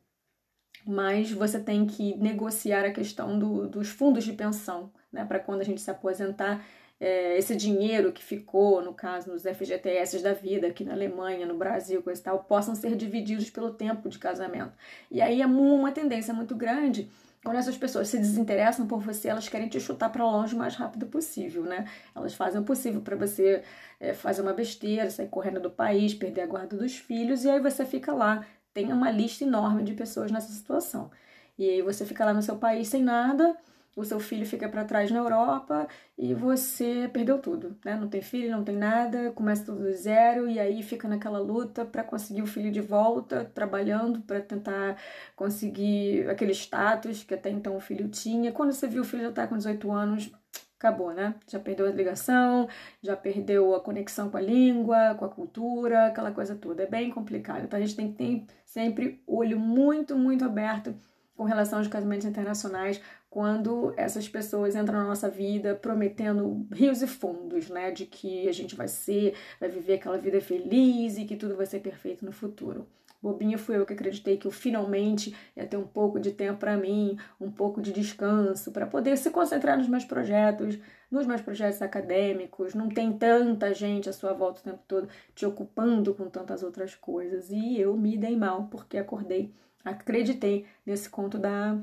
mais 0.86 1.30
você 1.30 1.58
tem 1.58 1.86
que 1.86 2.16
negociar 2.16 2.84
a 2.84 2.92
questão 2.92 3.38
do, 3.38 3.66
dos 3.68 3.88
fundos 3.88 4.24
de 4.24 4.32
pensão, 4.32 4.92
né, 5.12 5.24
para 5.24 5.38
quando 5.38 5.60
a 5.60 5.64
gente 5.64 5.80
se 5.80 5.90
aposentar 5.90 6.64
é, 7.00 7.36
esse 7.36 7.56
dinheiro 7.56 8.12
que 8.12 8.22
ficou, 8.22 8.82
no 8.82 8.94
caso, 8.94 9.30
nos 9.30 9.42
FGTS 9.42 10.22
da 10.22 10.32
vida, 10.32 10.68
aqui 10.68 10.84
na 10.84 10.92
Alemanha, 10.92 11.46
no 11.46 11.56
Brasil, 11.56 12.02
coisa 12.02 12.20
e 12.20 12.24
tal, 12.24 12.44
possam 12.44 12.74
ser 12.74 12.94
divididos 12.96 13.50
pelo 13.50 13.72
tempo 13.74 14.08
de 14.08 14.18
casamento. 14.18 14.72
E 15.10 15.20
aí 15.20 15.42
é 15.42 15.46
uma 15.46 15.92
tendência 15.92 16.32
muito 16.32 16.54
grande. 16.54 17.10
Quando 17.44 17.58
essas 17.58 17.76
pessoas 17.76 18.08
se 18.08 18.16
desinteressam 18.16 18.86
por 18.86 19.00
você, 19.00 19.28
elas 19.28 19.48
querem 19.48 19.68
te 19.68 19.78
chutar 19.78 20.10
para 20.10 20.24
longe 20.24 20.54
o 20.54 20.58
mais 20.58 20.76
rápido 20.76 21.06
possível, 21.06 21.62
né? 21.62 21.86
Elas 22.14 22.32
fazem 22.32 22.62
o 22.62 22.64
possível 22.64 23.02
para 23.02 23.16
você 23.16 23.62
é, 24.00 24.14
fazer 24.14 24.40
uma 24.40 24.54
besteira, 24.54 25.10
sair 25.10 25.28
correndo 25.28 25.60
do 25.60 25.70
país, 25.70 26.14
perder 26.14 26.42
a 26.42 26.46
guarda 26.46 26.74
dos 26.74 26.96
filhos, 26.96 27.44
e 27.44 27.50
aí 27.50 27.60
você 27.60 27.84
fica 27.84 28.14
lá. 28.14 28.46
Tem 28.74 28.92
uma 28.92 29.10
lista 29.10 29.44
enorme 29.44 29.84
de 29.84 29.94
pessoas 29.94 30.30
nessa 30.30 30.52
situação. 30.52 31.10
E 31.58 31.68
aí 31.70 31.82
você 31.82 32.04
fica 32.04 32.24
lá 32.24 32.34
no 32.34 32.42
seu 32.42 32.56
país 32.58 32.88
sem 32.88 33.02
nada, 33.02 33.56
o 33.96 34.04
seu 34.04 34.18
filho 34.18 34.44
fica 34.44 34.68
para 34.68 34.84
trás 34.84 35.10
na 35.10 35.18
Europa 35.18 35.86
e 36.18 36.34
você 36.34 37.08
perdeu 37.12 37.38
tudo, 37.38 37.76
né? 37.84 37.94
Não 37.96 38.08
tem 38.08 38.20
filho, 38.20 38.50
não 38.50 38.64
tem 38.64 38.76
nada, 38.76 39.30
começa 39.32 39.64
tudo 39.64 39.84
do 39.84 39.92
zero 39.92 40.48
e 40.48 40.58
aí 40.58 40.82
fica 40.82 41.06
naquela 41.06 41.38
luta 41.38 41.84
para 41.84 42.02
conseguir 42.02 42.42
o 42.42 42.46
filho 42.46 42.72
de 42.72 42.80
volta, 42.80 43.44
trabalhando 43.54 44.20
para 44.22 44.40
tentar 44.40 44.96
conseguir 45.36 46.28
aquele 46.28 46.52
status 46.52 47.22
que 47.22 47.34
até 47.34 47.50
então 47.50 47.76
o 47.76 47.80
filho 47.80 48.08
tinha. 48.08 48.50
Quando 48.52 48.72
você 48.72 48.88
viu 48.88 49.02
o 49.02 49.04
filho 49.04 49.22
já 49.24 49.32
tá 49.32 49.46
com 49.46 49.56
18 49.56 49.90
anos, 49.92 50.30
acabou, 50.78 51.12
né? 51.12 51.34
Já 51.48 51.58
perdeu 51.58 51.86
a 51.86 51.90
ligação, 51.90 52.68
já 53.02 53.16
perdeu 53.16 53.74
a 53.74 53.80
conexão 53.80 54.30
com 54.30 54.36
a 54.36 54.40
língua, 54.40 55.14
com 55.14 55.24
a 55.24 55.28
cultura, 55.28 56.06
aquela 56.06 56.32
coisa 56.32 56.54
toda. 56.54 56.82
É 56.82 56.86
bem 56.86 57.10
complicado. 57.10 57.64
Então 57.64 57.78
a 57.78 57.82
gente 57.82 57.96
tem 57.96 58.12
que 58.12 58.16
ter 58.16 58.46
sempre 58.64 59.22
olho 59.26 59.58
muito, 59.58 60.16
muito 60.16 60.44
aberto 60.44 60.94
com 61.36 61.44
relação 61.44 61.80
aos 61.80 61.88
casamentos 61.88 62.26
internacionais, 62.26 63.00
quando 63.28 63.92
essas 63.96 64.28
pessoas 64.28 64.76
entram 64.76 65.00
na 65.00 65.08
nossa 65.08 65.28
vida 65.28 65.74
prometendo 65.74 66.64
rios 66.72 67.02
e 67.02 67.06
fundos, 67.06 67.68
né? 67.68 67.90
De 67.90 68.06
que 68.06 68.48
a 68.48 68.52
gente 68.52 68.76
vai 68.76 68.86
ser, 68.86 69.34
vai 69.58 69.68
viver 69.68 69.94
aquela 69.94 70.18
vida 70.18 70.40
feliz 70.40 71.18
e 71.18 71.24
que 71.24 71.36
tudo 71.36 71.56
vai 71.56 71.66
ser 71.66 71.80
perfeito 71.80 72.24
no 72.24 72.30
futuro. 72.30 72.86
Bobinha 73.24 73.56
fui 73.56 73.78
eu 73.78 73.86
que 73.86 73.94
acreditei 73.94 74.36
que 74.36 74.46
eu 74.46 74.50
finalmente 74.50 75.34
ia 75.56 75.66
ter 75.66 75.78
um 75.78 75.86
pouco 75.86 76.20
de 76.20 76.30
tempo 76.30 76.58
para 76.58 76.76
mim, 76.76 77.18
um 77.40 77.50
pouco 77.50 77.80
de 77.80 77.90
descanso, 77.90 78.70
para 78.70 78.86
poder 78.86 79.16
se 79.16 79.30
concentrar 79.30 79.78
nos 79.78 79.88
meus 79.88 80.04
projetos, 80.04 80.78
nos 81.10 81.26
meus 81.26 81.40
projetos 81.40 81.80
acadêmicos. 81.80 82.74
Não 82.74 82.86
tem 82.86 83.16
tanta 83.16 83.72
gente 83.72 84.10
à 84.10 84.12
sua 84.12 84.34
volta 84.34 84.60
o 84.60 84.64
tempo 84.64 84.82
todo 84.86 85.08
te 85.34 85.46
ocupando 85.46 86.12
com 86.12 86.28
tantas 86.28 86.62
outras 86.62 86.94
coisas. 86.94 87.50
E 87.50 87.80
eu 87.80 87.96
me 87.96 88.14
dei 88.18 88.36
mal 88.36 88.68
porque 88.70 88.98
acordei, 88.98 89.54
acreditei 89.82 90.66
nesse 90.84 91.08
conto 91.08 91.38
da 91.38 91.78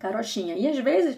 carochinha. 0.00 0.56
E 0.56 0.66
às 0.66 0.80
vezes, 0.80 1.16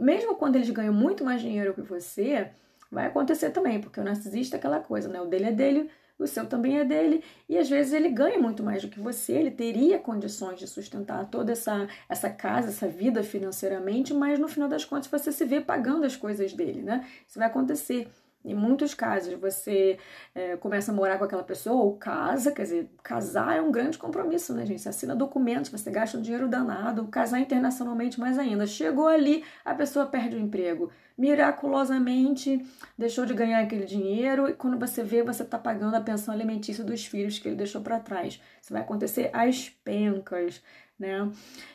mesmo 0.00 0.36
quando 0.36 0.56
eles 0.56 0.70
ganham 0.70 0.94
muito 0.94 1.22
mais 1.22 1.42
dinheiro 1.42 1.74
que 1.74 1.82
você, 1.82 2.50
vai 2.90 3.04
acontecer 3.04 3.50
também, 3.50 3.78
porque 3.78 4.00
o 4.00 4.04
narcisista 4.04 4.56
é 4.56 4.58
aquela 4.58 4.80
coisa, 4.80 5.06
né? 5.06 5.20
O 5.20 5.26
dele 5.26 5.44
é 5.44 5.52
dele, 5.52 5.90
o 6.18 6.26
seu 6.26 6.46
também 6.46 6.78
é 6.78 6.84
dele, 6.84 7.22
e 7.48 7.58
às 7.58 7.68
vezes 7.68 7.92
ele 7.92 8.08
ganha 8.08 8.38
muito 8.38 8.62
mais 8.62 8.82
do 8.82 8.88
que 8.88 8.98
você, 9.00 9.32
ele 9.32 9.50
teria 9.50 9.98
condições 9.98 10.58
de 10.58 10.66
sustentar 10.66 11.28
toda 11.30 11.52
essa, 11.52 11.88
essa 12.08 12.30
casa, 12.30 12.68
essa 12.68 12.88
vida 12.88 13.22
financeiramente, 13.22 14.14
mas 14.14 14.38
no 14.38 14.48
final 14.48 14.68
das 14.68 14.84
contas 14.84 15.08
você 15.08 15.30
se 15.30 15.44
vê 15.44 15.60
pagando 15.60 16.04
as 16.04 16.16
coisas 16.16 16.52
dele, 16.52 16.82
né? 16.82 17.06
Isso 17.26 17.38
vai 17.38 17.48
acontecer. 17.48 18.08
Em 18.46 18.54
muitos 18.54 18.94
casos, 18.94 19.34
você 19.34 19.98
é, 20.32 20.56
começa 20.56 20.92
a 20.92 20.94
morar 20.94 21.18
com 21.18 21.24
aquela 21.24 21.42
pessoa 21.42 21.82
ou 21.82 21.96
casa, 21.96 22.52
quer 22.52 22.62
dizer, 22.62 22.90
casar 23.02 23.56
é 23.56 23.60
um 23.60 23.72
grande 23.72 23.98
compromisso, 23.98 24.54
né, 24.54 24.64
gente? 24.64 24.80
Você 24.80 24.88
assina 24.88 25.16
documentos, 25.16 25.68
você 25.68 25.90
gasta 25.90 26.16
um 26.16 26.22
dinheiro 26.22 26.48
danado, 26.48 27.08
casar 27.08 27.40
internacionalmente 27.40 28.20
mais 28.20 28.38
ainda. 28.38 28.64
Chegou 28.64 29.08
ali, 29.08 29.42
a 29.64 29.74
pessoa 29.74 30.06
perde 30.06 30.36
o 30.36 30.38
emprego. 30.38 30.92
Miraculosamente 31.18 32.64
deixou 32.96 33.26
de 33.26 33.34
ganhar 33.34 33.60
aquele 33.60 33.84
dinheiro 33.84 34.48
e 34.48 34.52
quando 34.52 34.78
você 34.78 35.02
vê, 35.02 35.24
você 35.24 35.42
está 35.42 35.58
pagando 35.58 35.96
a 35.96 36.00
pensão 36.00 36.32
alimentícia 36.32 36.84
dos 36.84 37.04
filhos 37.04 37.40
que 37.40 37.48
ele 37.48 37.56
deixou 37.56 37.80
para 37.80 37.98
trás. 37.98 38.40
Isso 38.62 38.72
vai 38.72 38.82
acontecer 38.82 39.28
às 39.32 39.68
pencas, 39.68 40.62
né? 40.96 41.28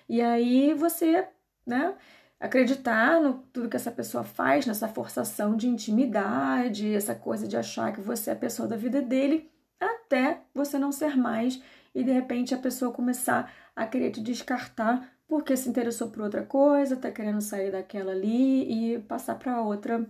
E 0.08 0.22
aí 0.22 0.74
você, 0.74 1.28
né? 1.66 1.96
Acreditar 2.42 3.22
no 3.22 3.36
tudo 3.54 3.70
que 3.70 3.76
essa 3.76 3.92
pessoa 3.92 4.24
faz, 4.24 4.66
nessa 4.66 4.88
forçação 4.88 5.56
de 5.56 5.68
intimidade, 5.68 6.92
essa 6.92 7.14
coisa 7.14 7.48
de 7.48 7.56
achar 7.56 7.94
que 7.94 8.02
você 8.02 8.32
é 8.32 8.34
a 8.34 8.36
pessoa 8.36 8.68
da 8.68 8.76
vida 8.76 9.00
dele, 9.00 9.48
até 9.80 10.42
você 10.54 10.80
não 10.80 10.92
ser 10.92 11.16
mais 11.16 11.62
e 11.94 12.04
de 12.04 12.12
repente 12.12 12.56
a 12.56 12.58
pessoa 12.58 12.92
começar 12.92 13.54
a 13.76 13.86
querer 13.86 14.10
te 14.10 14.22
descartar 14.22 15.08
porque 15.28 15.56
se 15.56 15.70
interessou 15.70 16.10
por 16.10 16.24
outra 16.24 16.44
coisa, 16.44 16.98
tá 16.98 17.12
querendo 17.12 17.42
sair 17.42 17.72
daquela 17.72 18.12
ali 18.12 18.96
e 18.96 19.00
passar 19.00 19.36
para 19.36 19.62
outra 19.62 20.06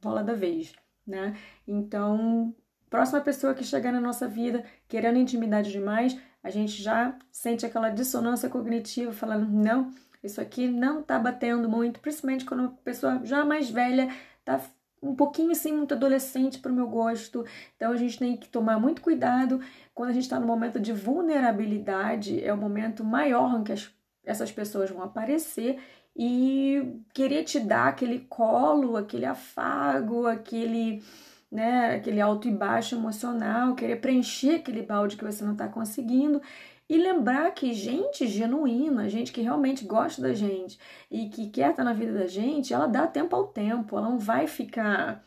bola 0.00 0.22
da 0.22 0.32
vez, 0.32 0.72
né? 1.04 1.36
Então, 1.66 2.54
próxima 2.88 3.20
pessoa 3.20 3.52
que 3.52 3.64
chegar 3.64 3.92
na 3.92 4.00
nossa 4.00 4.28
vida 4.28 4.64
querendo 4.86 5.18
intimidade 5.18 5.72
demais, 5.72 6.16
a 6.42 6.50
gente 6.50 6.80
já 6.80 7.18
sente 7.32 7.66
aquela 7.66 7.90
dissonância 7.90 8.48
cognitiva 8.48 9.12
falando, 9.12 9.50
não, 9.50 9.90
isso 10.24 10.40
aqui 10.40 10.66
não 10.66 11.02
tá 11.02 11.18
batendo 11.18 11.68
muito, 11.68 12.00
principalmente 12.00 12.44
quando 12.44 12.64
a 12.64 12.68
pessoa 12.82 13.20
já 13.24 13.44
mais 13.44 13.70
velha 13.70 14.08
tá 14.44 14.60
um 15.02 15.14
pouquinho 15.14 15.50
assim, 15.52 15.70
muito 15.70 15.92
adolescente 15.92 16.58
para 16.58 16.72
o 16.72 16.74
meu 16.74 16.88
gosto. 16.88 17.44
Então 17.76 17.92
a 17.92 17.96
gente 17.96 18.18
tem 18.18 18.36
que 18.36 18.48
tomar 18.48 18.80
muito 18.80 19.02
cuidado 19.02 19.60
quando 19.94 20.10
a 20.10 20.12
gente 20.12 20.24
está 20.24 20.40
no 20.40 20.46
momento 20.46 20.80
de 20.80 20.92
vulnerabilidade, 20.92 22.42
é 22.42 22.52
o 22.52 22.56
momento 22.56 23.04
maior 23.04 23.60
em 23.60 23.64
que 23.64 23.72
as, 23.72 23.90
essas 24.24 24.50
pessoas 24.50 24.90
vão 24.90 25.02
aparecer 25.02 25.78
e 26.16 27.00
querer 27.12 27.44
te 27.44 27.60
dar 27.60 27.88
aquele 27.88 28.20
colo, 28.20 28.96
aquele 28.96 29.26
afago, 29.26 30.26
aquele, 30.26 31.02
né, 31.50 31.96
aquele 31.96 32.20
alto 32.20 32.48
e 32.48 32.52
baixo 32.52 32.94
emocional, 32.94 33.74
querer 33.74 33.96
preencher 33.96 34.56
aquele 34.56 34.82
balde 34.82 35.16
que 35.16 35.24
você 35.24 35.44
não 35.44 35.52
está 35.52 35.68
conseguindo. 35.68 36.40
E 36.88 36.98
lembrar 36.98 37.50
que 37.52 37.72
gente 37.72 38.26
genuína, 38.26 39.08
gente 39.08 39.32
que 39.32 39.40
realmente 39.40 39.84
gosta 39.86 40.20
da 40.20 40.34
gente 40.34 40.78
e 41.10 41.28
que 41.28 41.48
quer 41.48 41.70
estar 41.70 41.82
na 41.82 41.94
vida 41.94 42.12
da 42.12 42.26
gente, 42.26 42.74
ela 42.74 42.86
dá 42.86 43.06
tempo 43.06 43.34
ao 43.34 43.46
tempo, 43.46 43.96
ela 43.96 44.10
não 44.10 44.18
vai 44.18 44.46
ficar 44.46 45.24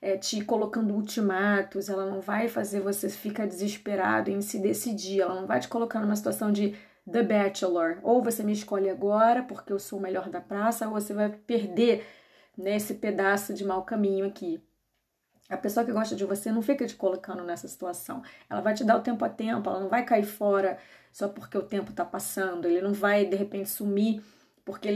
é, 0.00 0.16
te 0.16 0.42
colocando 0.44 0.94
ultimatos, 0.94 1.88
ela 1.88 2.06
não 2.06 2.20
vai 2.20 2.48
fazer 2.48 2.80
você 2.80 3.08
ficar 3.10 3.46
desesperado 3.46 4.30
em 4.30 4.40
se 4.40 4.58
decidir, 4.58 5.20
ela 5.20 5.34
não 5.34 5.46
vai 5.46 5.60
te 5.60 5.68
colocar 5.68 6.00
numa 6.00 6.16
situação 6.16 6.50
de 6.50 6.74
The 7.10 7.22
Bachelor, 7.22 7.98
ou 8.02 8.22
você 8.22 8.42
me 8.42 8.52
escolhe 8.52 8.88
agora 8.88 9.42
porque 9.42 9.72
eu 9.72 9.78
sou 9.78 9.98
o 9.98 10.02
melhor 10.02 10.30
da 10.30 10.40
praça, 10.40 10.86
ou 10.86 10.92
você 10.92 11.12
vai 11.12 11.28
perder 11.30 12.06
nesse 12.56 12.94
pedaço 12.94 13.52
de 13.52 13.64
mau 13.64 13.82
caminho 13.82 14.26
aqui. 14.26 14.62
A 15.54 15.58
pessoa 15.58 15.86
que 15.86 15.92
gosta 15.92 16.14
de 16.16 16.24
você 16.24 16.50
não 16.50 16.62
fica 16.62 16.86
te 16.86 16.94
colocando 16.94 17.42
nessa 17.44 17.68
situação. 17.68 18.22
Ela 18.50 18.60
vai 18.60 18.74
te 18.74 18.84
dar 18.84 18.96
o 18.96 19.00
tempo 19.00 19.24
a 19.24 19.28
tempo, 19.28 19.68
ela 19.70 19.80
não 19.80 19.88
vai 19.88 20.04
cair 20.04 20.24
fora 20.24 20.78
só 21.12 21.28
porque 21.28 21.56
o 21.56 21.62
tempo 21.62 21.90
está 21.90 22.04
passando. 22.04 22.66
Ele 22.66 22.80
não 22.80 22.92
vai, 22.92 23.24
de 23.24 23.36
repente, 23.36 23.70
sumir 23.70 24.22
porque 24.64 24.88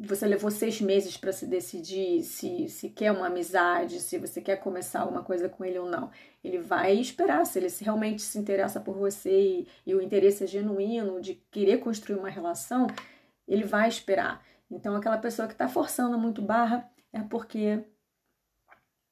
você 0.00 0.26
levou 0.26 0.50
seis 0.50 0.80
meses 0.80 1.16
para 1.16 1.32
se 1.32 1.46
decidir 1.46 2.22
se, 2.24 2.68
se 2.68 2.90
quer 2.90 3.12
uma 3.12 3.28
amizade, 3.28 4.00
se 4.00 4.18
você 4.18 4.40
quer 4.40 4.56
começar 4.56 5.00
alguma 5.00 5.22
coisa 5.22 5.48
com 5.48 5.64
ele 5.64 5.78
ou 5.78 5.88
não. 5.88 6.10
Ele 6.42 6.58
vai 6.58 6.94
esperar, 6.94 7.46
se 7.46 7.58
ele 7.58 7.68
realmente 7.80 8.22
se 8.22 8.38
interessa 8.38 8.80
por 8.80 8.96
você 8.96 9.30
e, 9.30 9.68
e 9.86 9.94
o 9.94 10.02
interesse 10.02 10.44
é 10.44 10.46
genuíno 10.46 11.20
de 11.20 11.34
querer 11.50 11.78
construir 11.78 12.18
uma 12.18 12.28
relação, 12.28 12.88
ele 13.46 13.64
vai 13.64 13.88
esperar. 13.88 14.44
Então, 14.68 14.96
aquela 14.96 15.18
pessoa 15.18 15.46
que 15.46 15.54
está 15.54 15.68
forçando 15.68 16.18
muito 16.18 16.42
barra 16.42 16.90
é 17.12 17.20
porque 17.20 17.84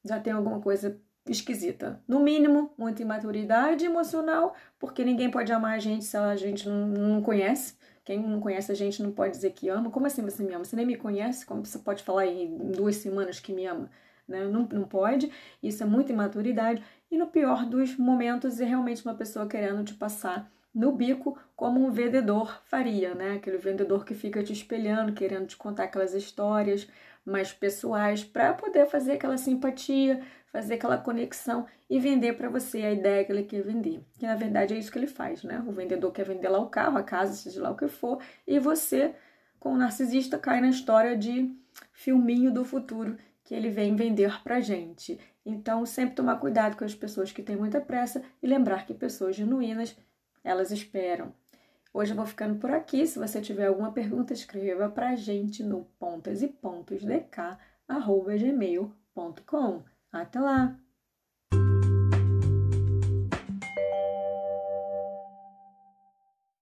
já 0.04 0.20
tem 0.20 0.32
alguma 0.32 0.60
coisa 0.60 1.00
esquisita. 1.26 2.02
No 2.06 2.20
mínimo, 2.20 2.70
muita 2.76 3.02
imaturidade 3.02 3.84
emocional, 3.84 4.54
porque 4.78 5.04
ninguém 5.04 5.30
pode 5.30 5.52
amar 5.52 5.74
a 5.74 5.78
gente 5.78 6.04
se 6.04 6.16
a 6.16 6.36
gente 6.36 6.68
não, 6.68 6.86
não 6.86 7.22
conhece. 7.22 7.76
Quem 8.04 8.20
não 8.20 8.40
conhece 8.40 8.70
a 8.70 8.74
gente 8.74 9.02
não 9.02 9.10
pode 9.10 9.32
dizer 9.32 9.52
que 9.52 9.68
ama. 9.68 9.90
Como 9.90 10.06
assim 10.06 10.22
você 10.22 10.42
me 10.42 10.52
ama? 10.52 10.64
Você 10.64 10.76
nem 10.76 10.84
me 10.84 10.96
conhece? 10.96 11.46
Como 11.46 11.64
você 11.64 11.78
pode 11.78 12.02
falar 12.02 12.26
em 12.26 12.56
duas 12.72 12.96
semanas 12.96 13.40
que 13.40 13.52
me 13.52 13.64
ama? 13.64 13.90
Né? 14.28 14.46
Não, 14.46 14.68
não 14.70 14.84
pode. 14.84 15.32
Isso 15.62 15.82
é 15.82 15.86
muita 15.86 16.12
imaturidade. 16.12 16.82
E 17.10 17.16
no 17.16 17.28
pior 17.28 17.64
dos 17.64 17.96
momentos, 17.96 18.60
é 18.60 18.64
realmente 18.64 19.02
uma 19.04 19.14
pessoa 19.14 19.46
querendo 19.46 19.82
te 19.84 19.94
passar 19.94 20.50
no 20.74 20.92
bico 20.92 21.38
como 21.54 21.82
um 21.82 21.90
vendedor 21.90 22.60
faria, 22.64 23.14
né? 23.14 23.34
Aquele 23.36 23.58
vendedor 23.58 24.04
que 24.04 24.12
fica 24.12 24.42
te 24.42 24.52
espelhando, 24.52 25.12
querendo 25.12 25.46
te 25.46 25.56
contar 25.56 25.84
aquelas 25.84 26.12
histórias 26.12 26.88
mais 27.24 27.52
pessoais 27.52 28.22
para 28.22 28.52
poder 28.52 28.86
fazer 28.86 29.12
aquela 29.12 29.36
simpatia, 29.36 30.22
fazer 30.52 30.74
aquela 30.74 30.98
conexão 30.98 31.66
e 31.88 31.98
vender 31.98 32.34
para 32.34 32.48
você 32.48 32.82
a 32.82 32.92
ideia 32.92 33.24
que 33.24 33.32
ele 33.32 33.42
quer 33.42 33.62
vender. 33.62 34.00
Que 34.18 34.26
na 34.26 34.36
verdade 34.36 34.74
é 34.74 34.78
isso 34.78 34.92
que 34.92 34.98
ele 34.98 35.06
faz, 35.06 35.42
né? 35.42 35.62
O 35.66 35.72
vendedor 35.72 36.12
quer 36.12 36.24
vender 36.24 36.48
lá 36.48 36.58
o 36.58 36.68
carro, 36.68 36.98
a 36.98 37.02
casa, 37.02 37.32
seja 37.34 37.62
lá 37.62 37.70
o 37.70 37.76
que 37.76 37.88
for, 37.88 38.20
e 38.46 38.58
você, 38.58 39.14
como 39.58 39.76
narcisista, 39.76 40.38
cai 40.38 40.60
na 40.60 40.68
história 40.68 41.16
de 41.16 41.50
filminho 41.92 42.52
do 42.52 42.64
futuro 42.64 43.16
que 43.42 43.54
ele 43.54 43.68
vem 43.68 43.94
vender 43.94 44.42
pra 44.42 44.60
gente. 44.60 45.18
Então, 45.44 45.84
sempre 45.84 46.14
tomar 46.14 46.36
cuidado 46.36 46.76
com 46.76 46.84
as 46.84 46.94
pessoas 46.94 47.30
que 47.30 47.42
têm 47.42 47.56
muita 47.56 47.80
pressa 47.80 48.22
e 48.42 48.46
lembrar 48.46 48.86
que 48.86 48.94
pessoas 48.94 49.36
genuínas 49.36 49.96
elas 50.42 50.70
esperam. 50.70 51.32
Hoje 51.96 52.10
eu 52.12 52.16
vou 52.16 52.26
ficando 52.26 52.58
por 52.58 52.72
aqui. 52.72 53.06
Se 53.06 53.20
você 53.20 53.40
tiver 53.40 53.66
alguma 53.68 53.92
pergunta, 53.92 54.32
escreva 54.32 54.88
para 54.90 55.10
a 55.10 55.16
gente 55.16 55.62
no 55.62 55.84
pontas 55.96 56.42
e 56.42 56.48
pontos. 56.48 57.04
Até 60.10 60.40
lá! 60.40 60.76